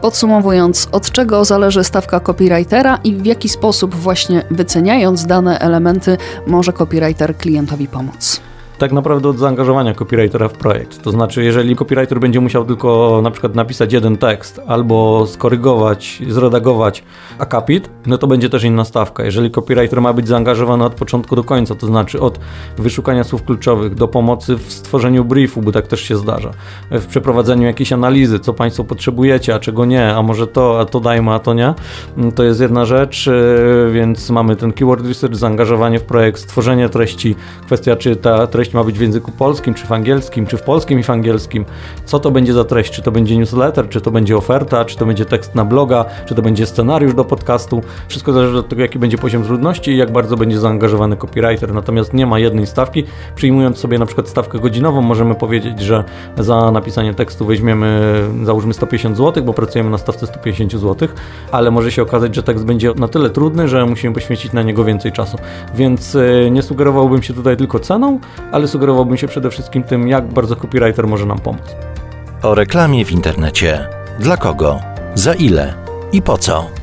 Podsumowując, 0.00 0.88
od 0.92 1.10
czego 1.10 1.44
zależy 1.44 1.84
stawka 1.84 2.20
copywritera 2.20 2.98
i 3.04 3.14
w 3.14 3.26
jaki 3.26 3.48
sposób 3.48 3.94
właśnie 3.94 4.42
wyceniając 4.50 5.26
dane 5.26 5.58
elementy 5.58 6.16
może 6.46 6.72
copywriter 6.72 7.36
klientowi 7.36 7.88
pomóc? 7.88 8.40
Tak 8.78 8.92
naprawdę 8.92 9.28
od 9.28 9.38
zaangażowania 9.38 9.94
copywritera 9.94 10.48
w 10.48 10.52
projekt. 10.52 11.02
To 11.02 11.10
znaczy, 11.10 11.44
jeżeli 11.44 11.76
copywriter 11.76 12.20
będzie 12.20 12.40
musiał 12.40 12.64
tylko 12.64 13.20
na 13.22 13.30
przykład 13.30 13.54
napisać 13.54 13.92
jeden 13.92 14.16
tekst 14.16 14.60
albo 14.66 15.26
skorygować, 15.26 16.22
zredagować 16.28 17.04
akapit, 17.38 17.90
no 18.06 18.18
to 18.18 18.26
będzie 18.26 18.48
też 18.48 18.64
inna 18.64 18.84
stawka. 18.84 19.24
Jeżeli 19.24 19.50
copywriter 19.50 20.00
ma 20.00 20.12
być 20.12 20.28
zaangażowany 20.28 20.84
od 20.84 20.94
początku 20.94 21.36
do 21.36 21.44
końca, 21.44 21.74
to 21.74 21.86
znaczy 21.86 22.20
od 22.20 22.38
wyszukania 22.78 23.24
słów 23.24 23.44
kluczowych 23.44 23.94
do 23.94 24.08
pomocy 24.08 24.56
w 24.56 24.72
stworzeniu 24.72 25.24
briefu, 25.24 25.62
bo 25.62 25.72
tak 25.72 25.86
też 25.86 26.00
się 26.00 26.16
zdarza, 26.16 26.50
w 26.90 27.06
przeprowadzeniu 27.06 27.66
jakiejś 27.66 27.92
analizy, 27.92 28.38
co 28.38 28.52
Państwo 28.52 28.84
potrzebujecie, 28.84 29.54
a 29.54 29.58
czego 29.58 29.84
nie, 29.84 30.14
a 30.14 30.22
może 30.22 30.46
to, 30.46 30.80
a 30.80 30.84
to 30.84 31.00
dajmy, 31.00 31.30
a 31.30 31.38
to 31.38 31.54
nie, 31.54 31.74
to 32.34 32.44
jest 32.44 32.60
jedna 32.60 32.84
rzecz, 32.84 33.30
więc 33.92 34.30
mamy 34.30 34.56
ten 34.56 34.72
keyword 34.72 35.06
research, 35.06 35.36
zaangażowanie 35.36 35.98
w 35.98 36.04
projekt, 36.04 36.40
stworzenie 36.40 36.88
treści, 36.88 37.36
kwestia 37.66 37.96
czy 37.96 38.16
ta 38.16 38.46
treść 38.46 38.71
treść 38.72 38.74
ma 38.74 38.84
być 38.84 38.98
w 38.98 39.02
języku 39.02 39.32
polskim, 39.32 39.74
czy 39.74 39.86
w 39.86 39.92
angielskim, 39.92 40.46
czy 40.46 40.56
w 40.56 40.62
polskim 40.62 40.98
i 40.98 41.02
w 41.02 41.10
angielskim, 41.10 41.64
co 42.04 42.18
to 42.18 42.30
będzie 42.30 42.52
za 42.52 42.64
treść, 42.64 42.92
czy 42.92 43.02
to 43.02 43.12
będzie 43.12 43.36
newsletter, 43.36 43.88
czy 43.88 44.00
to 44.00 44.10
będzie 44.10 44.36
oferta, 44.36 44.84
czy 44.84 44.96
to 44.96 45.06
będzie 45.06 45.24
tekst 45.24 45.54
na 45.54 45.64
bloga, 45.64 46.04
czy 46.26 46.34
to 46.34 46.42
będzie 46.42 46.66
scenariusz 46.66 47.14
do 47.14 47.24
podcastu. 47.24 47.82
Wszystko 48.08 48.32
zależy 48.32 48.58
od 48.58 48.68
tego, 48.68 48.82
jaki 48.82 48.98
będzie 48.98 49.18
poziom 49.18 49.42
trudności 49.42 49.90
i 49.90 49.96
jak 49.96 50.12
bardzo 50.12 50.36
będzie 50.36 50.58
zaangażowany 50.58 51.16
copywriter. 51.16 51.74
Natomiast 51.74 52.14
nie 52.14 52.26
ma 52.26 52.38
jednej 52.38 52.66
stawki. 52.66 53.04
Przyjmując 53.34 53.78
sobie 53.78 53.98
na 53.98 54.06
przykład 54.06 54.28
stawkę 54.28 54.58
godzinową, 54.58 55.02
możemy 55.02 55.34
powiedzieć, 55.34 55.80
że 55.80 56.04
za 56.38 56.70
napisanie 56.70 57.14
tekstu 57.14 57.46
weźmiemy 57.46 58.00
załóżmy 58.44 58.74
150 58.74 59.16
zł, 59.16 59.44
bo 59.44 59.52
pracujemy 59.52 59.90
na 59.90 59.98
stawce 59.98 60.26
150 60.26 60.72
zł, 60.72 61.08
ale 61.52 61.70
może 61.70 61.92
się 61.92 62.02
okazać, 62.02 62.34
że 62.34 62.42
tekst 62.42 62.64
będzie 62.64 62.94
na 62.94 63.08
tyle 63.08 63.30
trudny, 63.30 63.68
że 63.68 63.86
musimy 63.86 64.14
poświęcić 64.14 64.52
na 64.52 64.62
niego 64.62 64.84
więcej 64.84 65.12
czasu. 65.12 65.38
Więc 65.74 66.16
e, 66.16 66.50
nie 66.50 66.62
sugerowałbym 66.62 67.22
się 67.22 67.34
tutaj 67.34 67.56
tylko 67.56 67.78
ceną, 67.78 68.20
ale 68.52 68.68
sugerowałbym 68.68 69.16
się 69.16 69.28
przede 69.28 69.50
wszystkim 69.50 69.82
tym, 69.82 70.08
jak 70.08 70.28
bardzo 70.28 70.56
copywriter 70.56 71.08
może 71.08 71.26
nam 71.26 71.38
pomóc. 71.38 71.76
O 72.42 72.54
reklamie 72.54 73.04
w 73.04 73.12
internecie. 73.12 73.88
Dla 74.20 74.36
kogo? 74.36 74.80
Za 75.14 75.34
ile? 75.34 75.74
I 76.12 76.22
po 76.22 76.38
co? 76.38 76.81